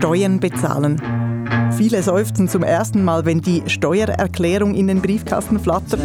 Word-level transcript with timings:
Steuern 0.00 0.40
bezahlen. 0.40 0.96
Viele 1.76 2.02
seufzen 2.02 2.48
zum 2.48 2.62
ersten 2.62 3.04
Mal, 3.04 3.26
wenn 3.26 3.42
die 3.42 3.62
Steuererklärung 3.66 4.74
in 4.74 4.86
den 4.86 5.02
Briefkasten 5.02 5.60
flattert. 5.60 6.00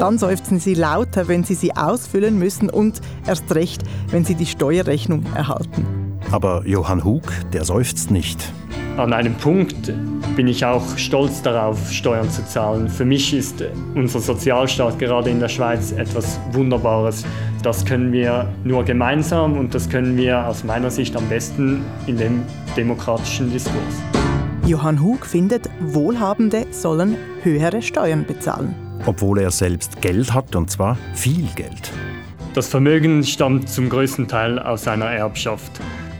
Dann 0.00 0.18
seufzen 0.18 0.58
sie 0.58 0.74
lauter, 0.74 1.28
wenn 1.28 1.44
sie 1.44 1.54
sie 1.54 1.76
ausfüllen 1.76 2.40
müssen 2.40 2.70
und 2.70 3.00
erst 3.24 3.54
recht, 3.54 3.84
wenn 4.10 4.24
sie 4.24 4.34
die 4.34 4.46
Steuerrechnung 4.46 5.24
erhalten. 5.36 5.86
Aber 6.32 6.66
Johann 6.66 7.04
Hug, 7.04 7.22
der 7.52 7.64
seufzt 7.64 8.10
nicht. 8.10 8.52
An 8.96 9.12
einem 9.12 9.34
Punkt 9.34 9.92
bin 10.34 10.48
ich 10.48 10.64
auch 10.64 10.98
stolz 10.98 11.40
darauf, 11.42 11.92
Steuern 11.92 12.28
zu 12.30 12.44
zahlen. 12.46 12.88
Für 12.88 13.04
mich 13.04 13.32
ist 13.32 13.62
unser 13.94 14.18
Sozialstaat 14.18 14.98
gerade 14.98 15.30
in 15.30 15.38
der 15.38 15.48
Schweiz 15.48 15.92
etwas 15.92 16.40
Wunderbares. 16.50 17.24
Das 17.64 17.86
können 17.86 18.12
wir 18.12 18.46
nur 18.62 18.84
gemeinsam 18.84 19.56
und 19.56 19.74
das 19.74 19.88
können 19.88 20.18
wir 20.18 20.46
aus 20.46 20.64
meiner 20.64 20.90
Sicht 20.90 21.16
am 21.16 21.26
besten 21.30 21.80
in 22.06 22.18
dem 22.18 22.42
demokratischen 22.76 23.50
Diskurs. 23.50 24.02
Johann 24.66 25.02
Hug 25.02 25.24
findet, 25.24 25.70
Wohlhabende 25.80 26.66
sollen 26.72 27.16
höhere 27.42 27.80
Steuern 27.80 28.26
bezahlen. 28.26 28.74
Obwohl 29.06 29.38
er 29.38 29.50
selbst 29.50 30.02
Geld 30.02 30.34
hat, 30.34 30.54
und 30.54 30.70
zwar 30.70 30.98
viel 31.14 31.48
Geld. 31.54 31.90
Das 32.52 32.68
Vermögen 32.68 33.24
stammt 33.24 33.70
zum 33.70 33.88
größten 33.88 34.28
Teil 34.28 34.58
aus 34.58 34.84
seiner 34.84 35.06
Erbschaft. 35.06 35.72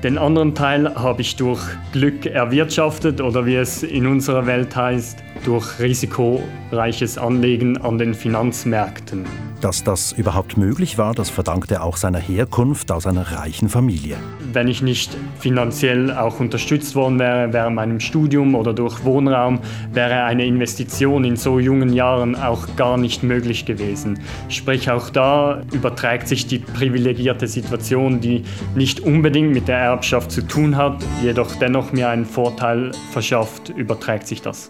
Den 0.02 0.16
anderen 0.16 0.54
Teil 0.54 0.94
habe 0.94 1.20
ich 1.20 1.36
durch 1.36 1.60
Glück 1.92 2.24
erwirtschaftet 2.24 3.20
oder 3.20 3.44
wie 3.44 3.56
es 3.56 3.82
in 3.82 4.06
unserer 4.06 4.46
Welt 4.46 4.74
heißt, 4.74 5.18
durch 5.44 5.78
risikoreiches 5.78 7.18
Anlegen 7.18 7.76
an 7.76 7.98
den 7.98 8.14
Finanzmärkten. 8.14 9.26
Dass 9.64 9.82
das 9.82 10.12
überhaupt 10.12 10.58
möglich 10.58 10.98
war, 10.98 11.14
das 11.14 11.30
verdankt 11.30 11.70
er 11.70 11.84
auch 11.84 11.96
seiner 11.96 12.18
Herkunft 12.18 12.92
aus 12.92 13.06
einer 13.06 13.32
reichen 13.32 13.70
Familie. 13.70 14.18
Wenn 14.52 14.68
ich 14.68 14.82
nicht 14.82 15.16
finanziell 15.38 16.12
auch 16.12 16.38
unterstützt 16.38 16.94
worden 16.94 17.18
wäre 17.18 17.50
während 17.54 17.74
meinem 17.74 17.98
Studium 17.98 18.56
oder 18.56 18.74
durch 18.74 19.02
Wohnraum, 19.04 19.60
wäre 19.90 20.24
eine 20.24 20.44
Investition 20.44 21.24
in 21.24 21.36
so 21.36 21.58
jungen 21.60 21.94
Jahren 21.94 22.36
auch 22.36 22.76
gar 22.76 22.98
nicht 22.98 23.22
möglich 23.22 23.64
gewesen. 23.64 24.18
Sprich, 24.50 24.90
auch 24.90 25.08
da 25.08 25.62
überträgt 25.72 26.28
sich 26.28 26.46
die 26.46 26.58
privilegierte 26.58 27.48
Situation, 27.48 28.20
die 28.20 28.42
nicht 28.74 29.00
unbedingt 29.00 29.54
mit 29.54 29.66
der 29.66 29.78
Erbschaft 29.78 30.30
zu 30.30 30.42
tun 30.42 30.76
hat, 30.76 31.02
jedoch 31.22 31.56
dennoch 31.56 31.90
mir 31.90 32.10
einen 32.10 32.26
Vorteil 32.26 32.90
verschafft, 33.12 33.70
überträgt 33.70 34.26
sich 34.26 34.42
das 34.42 34.68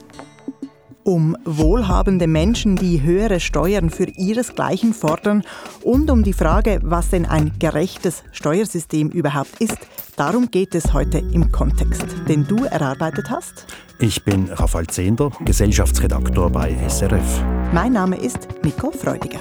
um 1.05 1.37
wohlhabende 1.45 2.27
Menschen, 2.27 2.77
die 2.77 3.03
höhere 3.03 3.39
Steuern 3.39 3.91
für 3.91 4.05
ihresgleichen 4.05 4.93
fordern 4.95 5.45
und 5.83 6.11
um 6.11 6.25
die 6.25 6.33
Frage, 6.33 6.81
was 6.83 7.11
denn 7.11 7.27
ein 7.27 7.53
gerechtes 7.59 8.25
Steuersystem 8.33 9.11
überhaupt 9.11 9.61
ist. 9.61 9.79
Darum 10.17 10.51
geht 10.51 10.75
es 10.75 10.93
heute 10.93 11.19
im 11.19 11.53
Kontext, 11.53 12.07
den 12.29 12.47
du 12.47 12.65
erarbeitet 12.65 13.31
hast. 13.31 13.67
Ich 13.99 14.25
bin 14.25 14.49
Raphael 14.51 14.87
Zehnder, 14.87 15.31
Gesellschaftsredaktor 15.45 16.51
bei 16.51 16.75
SRF. 16.89 17.43
Mein 17.73 17.93
Name 17.93 18.17
ist 18.17 18.49
Nicole 18.63 18.97
Freudiger. 18.97 19.41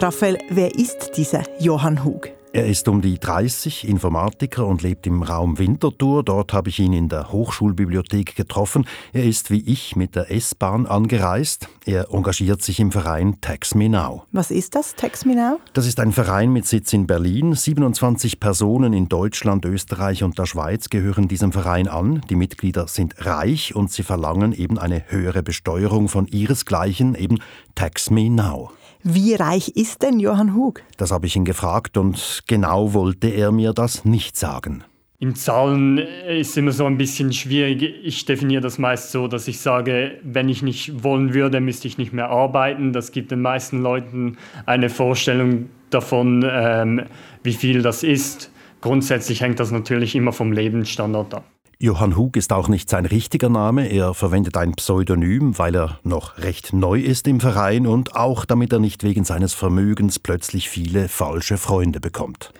Raphael, 0.00 0.38
wer 0.48 0.74
ist 0.74 1.12
dieser 1.16 1.42
Johann 1.60 2.04
Hug? 2.04 2.39
Er 2.52 2.66
ist 2.66 2.88
um 2.88 3.00
die 3.00 3.20
30, 3.20 3.86
Informatiker 3.86 4.66
und 4.66 4.82
lebt 4.82 5.06
im 5.06 5.22
Raum 5.22 5.60
Winterthur. 5.60 6.24
Dort 6.24 6.52
habe 6.52 6.68
ich 6.68 6.80
ihn 6.80 6.92
in 6.92 7.08
der 7.08 7.30
Hochschulbibliothek 7.30 8.34
getroffen. 8.34 8.86
Er 9.12 9.22
ist 9.22 9.52
wie 9.52 9.60
ich 9.60 9.94
mit 9.94 10.16
der 10.16 10.32
S-Bahn 10.32 10.86
angereist. 10.86 11.68
Er 11.86 12.12
engagiert 12.12 12.60
sich 12.60 12.80
im 12.80 12.90
Verein 12.90 13.40
Tax 13.40 13.76
Me 13.76 13.88
Now. 13.88 14.24
Was 14.32 14.50
ist 14.50 14.74
das, 14.74 14.96
Tax 14.96 15.24
Me 15.24 15.36
Now? 15.36 15.60
Das 15.74 15.86
ist 15.86 16.00
ein 16.00 16.10
Verein 16.10 16.52
mit 16.52 16.66
Sitz 16.66 16.92
in 16.92 17.06
Berlin. 17.06 17.54
27 17.54 18.40
Personen 18.40 18.94
in 18.94 19.08
Deutschland, 19.08 19.64
Österreich 19.64 20.24
und 20.24 20.36
der 20.36 20.46
Schweiz 20.46 20.90
gehören 20.90 21.28
diesem 21.28 21.52
Verein 21.52 21.86
an. 21.86 22.20
Die 22.30 22.36
Mitglieder 22.36 22.88
sind 22.88 23.14
reich 23.24 23.76
und 23.76 23.92
sie 23.92 24.02
verlangen 24.02 24.52
eben 24.52 24.76
eine 24.76 25.04
höhere 25.06 25.44
Besteuerung 25.44 26.08
von 26.08 26.26
ihresgleichen, 26.26 27.14
eben 27.14 27.38
Tax 27.76 28.10
Me 28.10 28.28
Now. 28.28 28.72
Wie 29.02 29.34
reich 29.34 29.68
ist 29.76 30.02
denn 30.02 30.20
Johann 30.20 30.54
Hug? 30.54 30.82
Das 30.98 31.10
habe 31.10 31.26
ich 31.26 31.34
ihn 31.34 31.46
gefragt 31.46 31.96
und 31.96 32.42
genau 32.46 32.92
wollte 32.92 33.28
er 33.28 33.50
mir 33.50 33.72
das 33.72 34.04
nicht 34.04 34.36
sagen. 34.36 34.84
In 35.18 35.34
Zahlen 35.34 35.98
ist 35.98 36.56
immer 36.56 36.72
so 36.72 36.86
ein 36.86 36.96
bisschen 36.96 37.32
schwierig. 37.32 37.82
Ich 37.82 38.24
definiere 38.24 38.62
das 38.62 38.78
meist 38.78 39.10
so, 39.10 39.28
dass 39.28 39.48
ich 39.48 39.60
sage, 39.60 40.18
wenn 40.22 40.48
ich 40.48 40.62
nicht 40.62 41.04
wollen 41.04 41.34
würde, 41.34 41.60
müsste 41.60 41.88
ich 41.88 41.98
nicht 41.98 42.12
mehr 42.12 42.30
arbeiten. 42.30 42.94
Das 42.94 43.12
gibt 43.12 43.30
den 43.30 43.42
meisten 43.42 43.82
Leuten 43.82 44.38
eine 44.64 44.88
Vorstellung 44.88 45.68
davon, 45.90 46.42
ähm, 46.50 47.02
wie 47.42 47.52
viel 47.52 47.82
das 47.82 48.02
ist. 48.02 48.50
Grundsätzlich 48.80 49.42
hängt 49.42 49.60
das 49.60 49.70
natürlich 49.70 50.14
immer 50.14 50.32
vom 50.32 50.52
Lebensstandard 50.52 51.34
ab. 51.34 51.44
Johann 51.82 52.14
Hug 52.14 52.36
ist 52.36 52.52
auch 52.52 52.68
nicht 52.68 52.90
sein 52.90 53.06
richtiger 53.06 53.48
Name, 53.48 53.88
er 53.88 54.12
verwendet 54.12 54.58
ein 54.58 54.72
Pseudonym, 54.72 55.56
weil 55.58 55.74
er 55.74 55.98
noch 56.02 56.36
recht 56.36 56.74
neu 56.74 57.00
ist 57.00 57.26
im 57.26 57.40
Verein 57.40 57.86
und 57.86 58.14
auch 58.14 58.44
damit 58.44 58.74
er 58.74 58.80
nicht 58.80 59.02
wegen 59.02 59.24
seines 59.24 59.54
Vermögens 59.54 60.18
plötzlich 60.18 60.68
viele 60.68 61.08
falsche 61.08 61.56
Freunde 61.56 61.98
bekommt. 61.98 62.52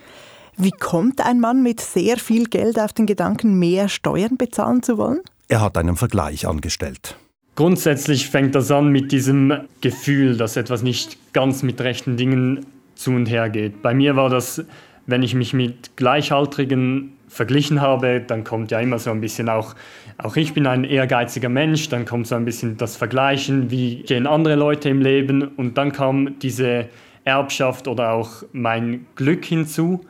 Wie 0.57 0.71
kommt 0.71 1.23
ein 1.23 1.39
Mann 1.39 1.61
mit 1.61 1.81
sehr 1.81 2.17
viel 2.17 2.45
Geld 2.45 2.79
auf 2.79 2.93
den 2.93 3.05
Gedanken, 3.05 3.59
mehr 3.59 3.89
Steuern 3.89 4.37
bezahlen 4.37 4.81
zu 4.81 4.97
wollen? 4.97 5.19
Er 5.49 5.61
hat 5.61 5.77
einen 5.77 5.97
Vergleich 5.97 6.47
angestellt. 6.47 7.15
Grundsätzlich 7.53 8.27
fängt 8.27 8.55
das 8.55 8.71
an 8.71 8.87
mit 8.87 9.11
diesem 9.11 9.53
Gefühl, 9.81 10.35
dass 10.35 10.57
etwas 10.57 10.81
nicht 10.81 11.31
ganz 11.31 11.61
mit 11.61 11.79
rechten 11.79 12.17
Dingen 12.17 12.65
zu 12.95 13.11
und 13.11 13.27
her 13.27 13.51
geht. 13.51 13.83
Bei 13.83 13.93
mir 13.93 14.15
war 14.15 14.31
das, 14.31 14.63
wenn 15.05 15.21
ich 15.21 15.35
mich 15.35 15.53
mit 15.53 15.95
Gleichaltrigen 15.95 17.13
verglichen 17.31 17.79
habe, 17.79 18.19
dann 18.19 18.43
kommt 18.43 18.71
ja 18.71 18.79
immer 18.81 18.99
so 18.99 19.09
ein 19.09 19.21
bisschen 19.21 19.47
auch, 19.47 19.73
auch 20.17 20.35
ich 20.35 20.53
bin 20.53 20.67
ein 20.67 20.83
ehrgeiziger 20.83 21.47
Mensch, 21.47 21.87
dann 21.87 22.03
kommt 22.03 22.27
so 22.27 22.35
ein 22.35 22.43
bisschen 22.43 22.75
das 22.75 22.97
Vergleichen, 22.97 23.71
wie 23.71 24.03
gehen 24.03 24.27
andere 24.27 24.55
Leute 24.55 24.89
im 24.89 24.99
Leben 24.99 25.43
und 25.43 25.77
dann 25.77 25.93
kam 25.93 26.37
diese 26.39 26.89
Erbschaft 27.23 27.87
oder 27.87 28.11
auch 28.11 28.43
mein 28.51 29.05
Glück 29.15 29.45
hinzu. 29.45 30.01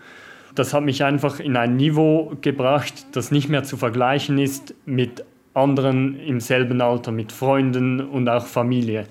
Das 0.56 0.74
hat 0.74 0.84
mich 0.84 1.04
einfach 1.04 1.40
in 1.40 1.56
ein 1.58 1.78
Niveau 1.78 2.34
gebracht, 2.42 3.06
das 3.12 3.30
nicht 3.30 3.50
mehr 3.50 3.64
zu 3.64 3.78
vergleichen 3.78 4.40
ist 4.40 4.74
mit 4.86 5.24
anderen 5.53 6.20
im 6.20 6.40
selben 6.40 6.82
Alter, 6.82 7.12
mit 7.12 7.32
Freunden 7.32 8.02
und 8.02 8.28
auch 8.30 8.48
Familie. 8.48 9.06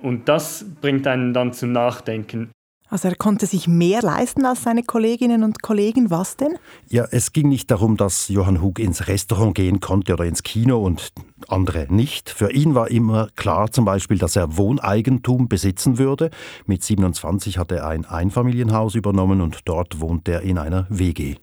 Und 0.00 0.28
das 0.28 0.64
bringt 0.80 1.08
einen 1.08 1.34
dann 1.34 1.52
zum 1.52 1.72
Nachdenken. 1.72 2.50
Also 2.90 3.08
er 3.08 3.16
konnte 3.16 3.46
sich 3.46 3.68
mehr 3.68 4.00
leisten 4.02 4.46
als 4.46 4.62
seine 4.62 4.82
Kolleginnen 4.82 5.44
und 5.44 5.62
Kollegen. 5.62 6.10
Was 6.10 6.36
denn? 6.36 6.56
Ja, 6.88 7.06
es 7.10 7.32
ging 7.32 7.48
nicht 7.48 7.70
darum, 7.70 7.96
dass 7.96 8.28
Johann 8.28 8.62
Hug 8.62 8.78
ins 8.78 9.08
Restaurant 9.08 9.54
gehen 9.54 9.80
konnte 9.80 10.14
oder 10.14 10.24
ins 10.24 10.42
Kino 10.42 10.78
und 10.78 11.12
andere 11.48 11.86
nicht. 11.90 12.30
Für 12.30 12.50
ihn 12.50 12.74
war 12.74 12.90
immer 12.90 13.28
klar 13.36 13.70
zum 13.70 13.84
Beispiel, 13.84 14.18
dass 14.18 14.36
er 14.36 14.56
Wohneigentum 14.56 15.48
besitzen 15.48 15.98
würde. 15.98 16.30
Mit 16.66 16.82
27 16.82 17.58
hat 17.58 17.72
er 17.72 17.86
ein 17.86 18.04
Einfamilienhaus 18.06 18.94
übernommen 18.94 19.40
und 19.40 19.60
dort 19.66 20.00
wohnt 20.00 20.28
er 20.28 20.42
in 20.42 20.58
einer 20.58 20.86
WG. 20.88 21.36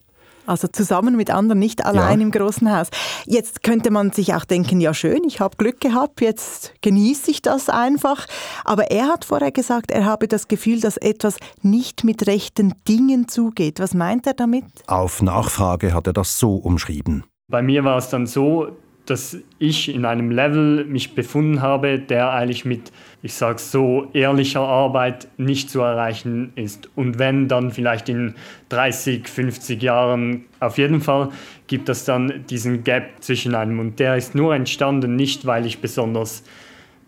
Also 0.46 0.68
zusammen 0.68 1.16
mit 1.16 1.32
anderen, 1.32 1.60
nicht 1.60 1.86
allein 1.86 2.20
ja. 2.20 2.26
im 2.26 2.32
großen 2.32 2.72
Haus. 2.76 2.90
Jetzt 3.26 3.64
könnte 3.64 3.92
man 3.92 4.12
sich 4.12 4.34
auch 4.34 4.46
denken, 4.46 4.80
ja 4.80 4.94
schön, 4.94 5.24
ich 5.26 5.40
habe 5.40 5.58
Glück 5.58 5.80
gehabt, 5.80 6.22
jetzt 6.22 6.74
genieße 6.82 7.32
ich 7.32 7.42
das 7.42 7.70
einfach. 7.70 8.26
Aber 8.64 8.92
er 8.92 9.08
hat 9.08 9.26
vorher 9.26 9.52
gesagt, 9.52 9.92
er 9.92 10.06
habe 10.06 10.28
das 10.28 10.48
Gefühl, 10.48 10.80
dass 10.80 10.98
etwas 10.98 11.38
nicht 11.62 12.04
mit 12.04 12.28
rechten 12.28 12.74
Dingen 12.88 13.28
zugeht. 13.28 13.80
Was 13.80 13.94
meint 13.94 14.28
er 14.28 14.34
damit? 14.34 14.66
Auf 14.88 15.22
Nachfrage 15.22 15.94
hat 15.94 16.08
er 16.08 16.14
das 16.14 16.40
so 16.40 16.56
umschrieben. 16.56 17.24
Bei 17.48 17.62
mir 17.62 17.84
war 17.84 17.98
es 17.98 18.10
dann 18.10 18.26
so, 18.26 18.70
dass 19.06 19.38
ich 19.60 19.94
in 19.94 20.06
einem 20.06 20.32
Level 20.32 20.86
mich 20.86 21.16
befunden 21.16 21.62
habe, 21.62 22.00
der 22.00 22.32
eigentlich 22.32 22.66
mit, 22.66 22.92
ich 23.26 23.34
sage 23.34 23.58
so, 23.58 24.08
ehrlicher 24.14 24.62
Arbeit 24.62 25.28
nicht 25.38 25.72
zu 25.72 25.82
erreichen 25.82 26.54
ist. 26.54 26.90
Und 26.96 27.18
wenn, 27.18 27.48
dann 27.48 27.72
vielleicht 27.72 28.08
in 28.08 28.36
30, 28.70 29.28
50 29.28 29.82
Jahren. 29.82 30.46
Auf 30.60 30.78
jeden 30.78 31.02
Fall 31.02 31.30
gibt 31.66 31.90
es 31.90 32.06
dann 32.06 32.46
diesen 32.52 32.84
Gap 32.84 33.06
zwischen 33.22 33.56
einem. 33.56 33.80
Und 33.80 34.00
der 34.00 34.16
ist 34.16 34.36
nur 34.36 34.54
entstanden, 34.54 35.16
nicht 35.16 35.48
weil 35.48 35.66
ich 35.66 35.80
besonders 35.80 36.44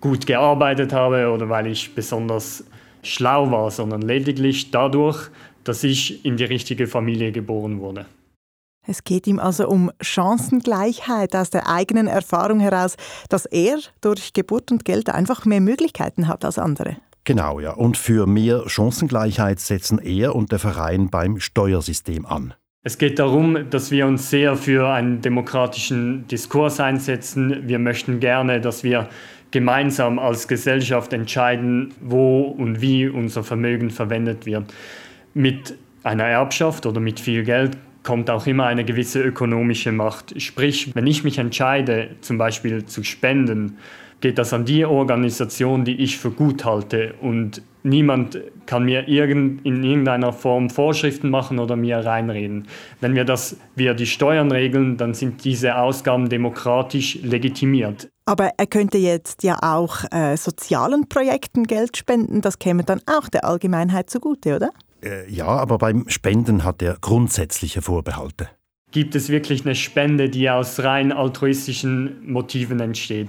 gut 0.01 0.25
gearbeitet 0.25 0.91
habe 0.91 1.29
oder 1.29 1.49
weil 1.49 1.67
ich 1.67 1.93
besonders 1.93 2.65
schlau 3.03 3.51
war, 3.51 3.69
sondern 3.69 4.01
lediglich 4.01 4.71
dadurch, 4.71 5.29
dass 5.65 5.83
ich 5.83 6.25
in 6.25 6.35
die 6.35 6.45
richtige 6.45 6.87
Familie 6.87 7.31
geboren 7.31 7.79
wurde. 7.79 8.07
Es 8.89 9.03
geht 9.03 9.27
ihm 9.27 9.37
also 9.37 9.67
um 9.67 9.91
Chancengleichheit 10.01 11.35
aus 11.35 11.49
der 11.49 11.67
eigenen 11.67 12.07
Erfahrung 12.07 12.61
heraus, 12.61 12.95
dass 13.27 13.45
er 13.45 13.79
durch 13.99 14.31
Geburt 14.31 14.71
und 14.71 14.85
Geld 14.85 15.09
einfach 15.09 15.45
mehr 15.45 15.59
Möglichkeiten 15.59 16.29
hat 16.29 16.45
als 16.45 16.57
andere. 16.57 16.95
Genau, 17.25 17.59
ja. 17.59 17.73
Und 17.73 17.97
für 17.97 18.25
mehr 18.25 18.63
Chancengleichheit 18.69 19.59
setzen 19.59 19.99
er 19.99 20.33
und 20.33 20.53
der 20.53 20.59
Verein 20.59 21.09
beim 21.09 21.41
Steuersystem 21.41 22.25
an. 22.25 22.53
Es 22.83 22.97
geht 22.97 23.19
darum, 23.19 23.69
dass 23.69 23.91
wir 23.91 24.07
uns 24.07 24.29
sehr 24.29 24.55
für 24.55 24.87
einen 24.87 25.19
demokratischen 25.19 26.25
Diskurs 26.29 26.79
einsetzen. 26.79 27.67
Wir 27.67 27.79
möchten 27.79 28.21
gerne, 28.21 28.61
dass 28.61 28.85
wir 28.85 29.09
gemeinsam 29.51 30.19
als 30.19 30.47
Gesellschaft 30.47 31.11
entscheiden, 31.11 31.93
wo 31.99 32.43
und 32.43 32.79
wie 32.79 33.09
unser 33.09 33.43
Vermögen 33.43 33.89
verwendet 33.89 34.45
wird. 34.45 34.73
Mit 35.33 35.77
einer 36.03 36.23
Erbschaft 36.23 36.85
oder 36.85 37.01
mit 37.01 37.19
viel 37.19 37.43
Geld 37.43 37.77
kommt 38.07 38.29
auch 38.29 38.47
immer 38.47 38.67
eine 38.67 38.85
gewisse 38.85 39.21
ökonomische 39.21 39.91
Macht. 39.91 40.41
Sprich, 40.41 40.95
wenn 40.95 41.05
ich 41.05 41.25
mich 41.25 41.39
entscheide, 41.39 42.11
zum 42.21 42.37
Beispiel 42.37 42.85
zu 42.85 43.03
spenden, 43.03 43.79
geht 44.21 44.37
das 44.37 44.53
an 44.53 44.63
die 44.63 44.85
Organisation, 44.85 45.83
die 45.83 45.97
ich 45.97 46.17
für 46.17 46.31
gut 46.31 46.63
halte. 46.63 47.15
Und 47.19 47.61
niemand 47.83 48.39
kann 48.65 48.85
mir 48.85 49.09
irgend, 49.09 49.65
in 49.65 49.83
irgendeiner 49.83 50.31
Form 50.31 50.69
Vorschriften 50.69 51.29
machen 51.29 51.59
oder 51.59 51.75
mir 51.75 51.97
reinreden. 51.97 52.67
Wenn 53.01 53.13
wir 53.13 53.25
das 53.25 53.57
via 53.75 53.93
die 53.93 54.05
Steuern 54.05 54.53
regeln, 54.53 54.95
dann 54.95 55.13
sind 55.13 55.43
diese 55.43 55.75
Ausgaben 55.75 56.29
demokratisch 56.29 57.19
legitimiert. 57.23 58.07
Aber 58.25 58.51
er 58.57 58.67
könnte 58.67 58.97
jetzt 58.97 59.43
ja 59.43 59.59
auch 59.61 60.05
äh, 60.11 60.37
sozialen 60.37 61.09
Projekten 61.09 61.65
Geld 61.65 61.97
spenden. 61.97 62.39
Das 62.39 62.57
käme 62.57 62.85
dann 62.85 63.01
auch 63.05 63.27
der 63.27 63.43
Allgemeinheit 63.43 64.09
zugute, 64.09 64.55
oder? 64.55 64.69
Äh, 65.03 65.29
ja, 65.29 65.47
aber 65.47 65.77
beim 65.77 66.07
Spenden 66.09 66.63
hat 66.63 66.81
er 66.81 66.97
grundsätzliche 66.99 67.81
Vorbehalte. 67.81 68.49
Gibt 68.91 69.15
es 69.15 69.29
wirklich 69.29 69.65
eine 69.65 69.75
Spende, 69.75 70.29
die 70.29 70.49
aus 70.49 70.79
rein 70.79 71.11
altruistischen 71.11 72.31
Motiven 72.31 72.79
entsteht? 72.79 73.27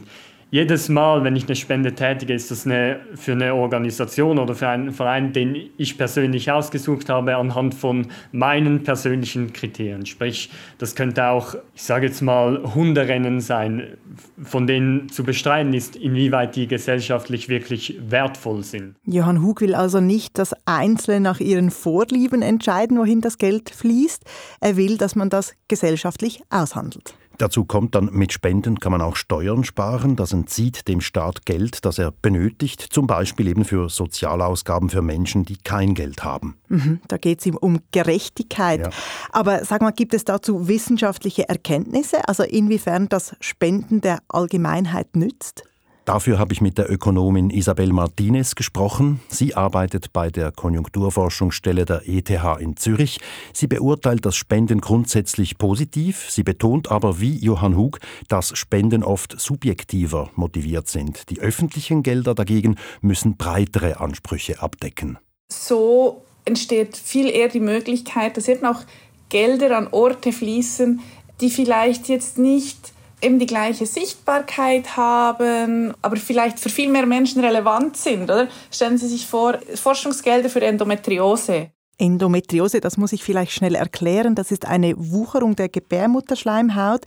Jedes 0.51 0.89
Mal, 0.89 1.25
wenn 1.25 1.37
ich 1.37 1.47
eine 1.47 1.57
Spende 1.57 1.95
tätige, 1.95 2.33
ist 2.33 2.51
das 2.51 2.65
eine, 2.65 3.01
für 3.15 3.33
eine 3.33 3.55
Organisation 3.55 4.39
oder 4.39 4.55
für 4.55 4.69
einen 4.69 4.93
Verein, 4.93 5.33
den 5.33 5.71
ich 5.77 5.99
persönlich 5.99 6.51
ausgesucht 6.51 7.11
habe, 7.11 7.37
anhand 7.37 7.75
von 7.75 8.07
meinen 8.33 8.83
persönlichen 8.83 9.53
Kriterien. 9.53 10.07
Sprich, 10.07 10.51
das 10.79 10.95
könnte 10.95 11.27
auch, 11.27 11.55
ich 11.75 11.83
sage 11.83 12.07
jetzt 12.07 12.23
mal, 12.23 12.75
Hunderennen 12.75 13.41
sein, 13.41 13.99
von 14.43 14.67
denen 14.67 15.11
zu 15.11 15.23
bestreiten 15.23 15.75
ist, 15.75 15.97
inwieweit 15.97 16.57
die 16.57 16.67
gesellschaftlich 16.67 17.49
wirklich 17.49 17.99
wertvoll 18.09 18.63
sind. 18.63 18.95
Johann 19.05 19.43
Hug 19.43 19.61
will 19.61 19.75
also 19.75 20.01
nicht, 20.01 20.39
dass 20.39 20.55
Einzelne 20.65 21.21
nach 21.21 21.41
ihren 21.41 21.71
Vorlieben 21.71 22.41
entscheiden, 22.41 22.99
wohin 22.99 23.21
das 23.21 23.37
Geld 23.37 23.69
fließt. 23.71 24.25
Er 24.61 24.77
will, 24.77 24.97
dass 24.97 25.15
man 25.15 25.29
das 25.29 25.53
gesellschaftlich 25.69 26.43
aushandelt. 26.49 27.15
Dazu 27.39 27.65
kommt 27.65 27.95
dann, 27.95 28.11
mit 28.13 28.33
Spenden 28.33 28.81
kann 28.81 28.93
man 28.93 29.01
auch 29.01 29.15
Steuern 29.15 29.63
sparen. 29.65 30.17
Das 30.17 30.33
entzieht 30.33 30.89
dem 30.89 31.01
Staat 31.01 31.47
Geld, 31.47 31.85
das 31.85 31.99
er 31.99 32.11
benötigt, 32.11 32.81
zum 32.81 33.07
Beispiel 33.07 33.47
eben 33.47 33.65
für 33.65 33.89
Sozialausgaben 33.89 34.91
für 34.91 35.03
Menschen, 35.03 35.45
die 35.45 35.57
kein 35.57 35.95
Geld 35.95 36.25
haben. 36.25 36.59
Mhm, 36.69 37.01
da 37.07 37.17
geht 37.17 37.39
es 37.39 37.47
ihm 37.47 37.57
um 37.57 37.79
Gerechtigkeit. 37.93 38.81
Ja. 38.81 38.91
Aber 39.31 39.65
sag 39.65 39.83
mal, 39.83 39.93
gibt 39.93 40.15
es 40.15 40.25
dazu 40.25 40.67
wissenschaftliche 40.67 41.49
Erkenntnisse, 41.49 42.29
also 42.29 42.43
inwiefern 42.43 43.09
das 43.09 43.37
Spenden 43.41 44.01
der 44.01 44.19
Allgemeinheit 44.29 45.15
nützt? 45.15 45.63
Dafür 46.09 46.39
habe 46.39 46.55
ich 46.55 46.63
mit 46.63 46.79
der 46.79 46.91
Ökonomin 46.91 47.51
Isabel 47.51 47.93
Martinez 47.93 48.55
gesprochen. 48.55 49.21
Sie 49.29 49.55
arbeitet 49.55 50.11
bei 50.15 50.31
der 50.31 50.53
Konjunkturforschungsstelle 50.53 51.85
der 51.85 52.09
ETH 52.09 52.31
in 52.61 52.79
Zürich. 52.79 53.21
Sie 53.53 53.67
beurteilt 53.67 54.25
das 54.25 54.35
Spenden 54.35 54.81
grundsätzlich 54.81 55.59
positiv. 55.59 56.31
Sie 56.31 56.45
betont 56.45 56.91
aber 56.91 57.21
wie 57.21 57.37
Johann 57.37 57.77
Hug, 57.77 57.99
dass 58.27 58.57
Spenden 58.57 59.05
oft 59.05 59.39
subjektiver 59.39 60.31
motiviert 60.35 60.89
sind. 60.89 61.29
Die 61.29 61.41
öffentlichen 61.41 62.03
Gelder 62.03 62.35
dagegen 62.35 62.77
müssen 63.03 63.37
breitere 63.37 64.01
Ansprüche 64.01 64.63
abdecken. 64.63 65.19
So 65.53 66.23
entsteht 66.47 66.97
viel 66.97 67.29
eher 67.29 67.49
die 67.49 67.61
Möglichkeit, 67.61 68.39
dass 68.39 68.49
eben 68.49 68.65
auch 68.65 68.81
Gelder 69.29 69.77
an 69.77 69.89
Orte 69.89 70.33
fließen, 70.33 71.01
die 71.43 71.51
vielleicht 71.51 72.09
jetzt 72.09 72.39
nicht 72.39 72.95
eben 73.21 73.39
die 73.39 73.47
gleiche 73.47 73.87
Sichtbarkeit 73.87 74.97
haben, 74.97 75.95
aber 76.03 76.17
vielleicht 76.17 76.61
für 76.61 76.69
viel 76.69 76.89
mehr 76.89 77.07
Menschen 77.07 77.45
relevant 77.45 77.97
sind. 77.97 78.25
Oder? 78.25 78.49
Stellen 78.71 78.99
Sie 78.99 79.09
sich 79.09 79.27
vor, 79.27 79.59
Forschungsgelder 79.75 80.49
für 80.49 80.61
Endometriose. 80.61 81.71
Endometriose, 81.99 82.81
das 82.81 82.97
muss 82.97 83.13
ich 83.13 83.25
vielleicht 83.25 83.53
schnell 83.53 83.75
erklären, 83.75 84.35
das 84.35 84.53
ist 84.53 84.67
eine 84.67 84.95
Wucherung 84.97 85.57
der 85.57 85.69
Gebärmutterschleimhaut, 85.69 87.01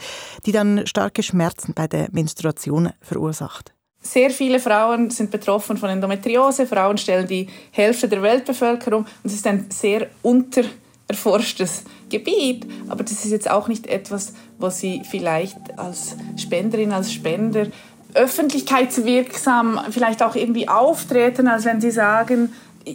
die 0.45 0.51
dann 0.51 0.85
starke 0.85 1.23
Schmerzen 1.23 1.73
bei 1.73 1.87
der 1.87 2.09
Menstruation 2.11 2.89
verursacht. 3.01 3.73
Sehr 4.03 4.31
viele 4.31 4.59
Frauen 4.59 5.11
sind 5.11 5.29
betroffen 5.29 5.77
von 5.77 5.89
Endometriose. 5.89 6.65
Frauen 6.65 6.97
stellen 6.97 7.27
die 7.27 7.47
Hälfte 7.71 8.09
der 8.09 8.23
Weltbevölkerung 8.23 9.03
und 9.03 9.25
es 9.25 9.33
ist 9.33 9.45
ein 9.45 9.67
sehr 9.69 10.07
untererforschtes 10.23 11.83
Gebiet. 12.09 12.65
Aber 12.89 13.03
das 13.03 13.23
ist 13.23 13.31
jetzt 13.31 13.49
auch 13.49 13.67
nicht 13.67 13.85
etwas, 13.85 14.33
wo 14.61 14.69
sie 14.69 15.01
vielleicht 15.09 15.57
als 15.77 16.15
Spenderin, 16.37 16.91
als 16.91 17.11
Spender 17.11 17.67
öffentlichkeitswirksam 18.13 19.79
vielleicht 19.89 20.21
auch 20.21 20.35
irgendwie 20.35 20.67
auftreten, 20.67 21.47
als 21.47 21.65
wenn 21.65 21.79
sie 21.81 21.91
sagen, 21.91 22.53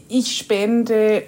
ich 0.08 0.36
spende 0.36 1.22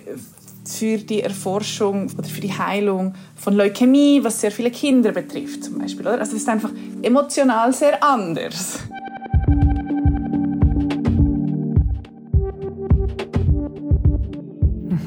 für 0.65 0.99
die 0.99 1.23
Erforschung 1.23 2.11
oder 2.19 2.29
für 2.29 2.41
die 2.41 2.53
Heilung 2.53 3.15
von 3.37 3.55
Leukämie, 3.55 4.23
was 4.23 4.41
sehr 4.41 4.51
viele 4.51 4.71
Kinder 4.71 5.13
betrifft 5.13 5.65
zum 5.65 5.79
Beispiel. 5.79 6.07
Oder? 6.07 6.19
Also 6.19 6.37
es 6.37 6.43
ist 6.43 6.49
einfach 6.49 6.71
emotional 7.03 7.73
sehr 7.73 8.03
anders. 8.03 8.81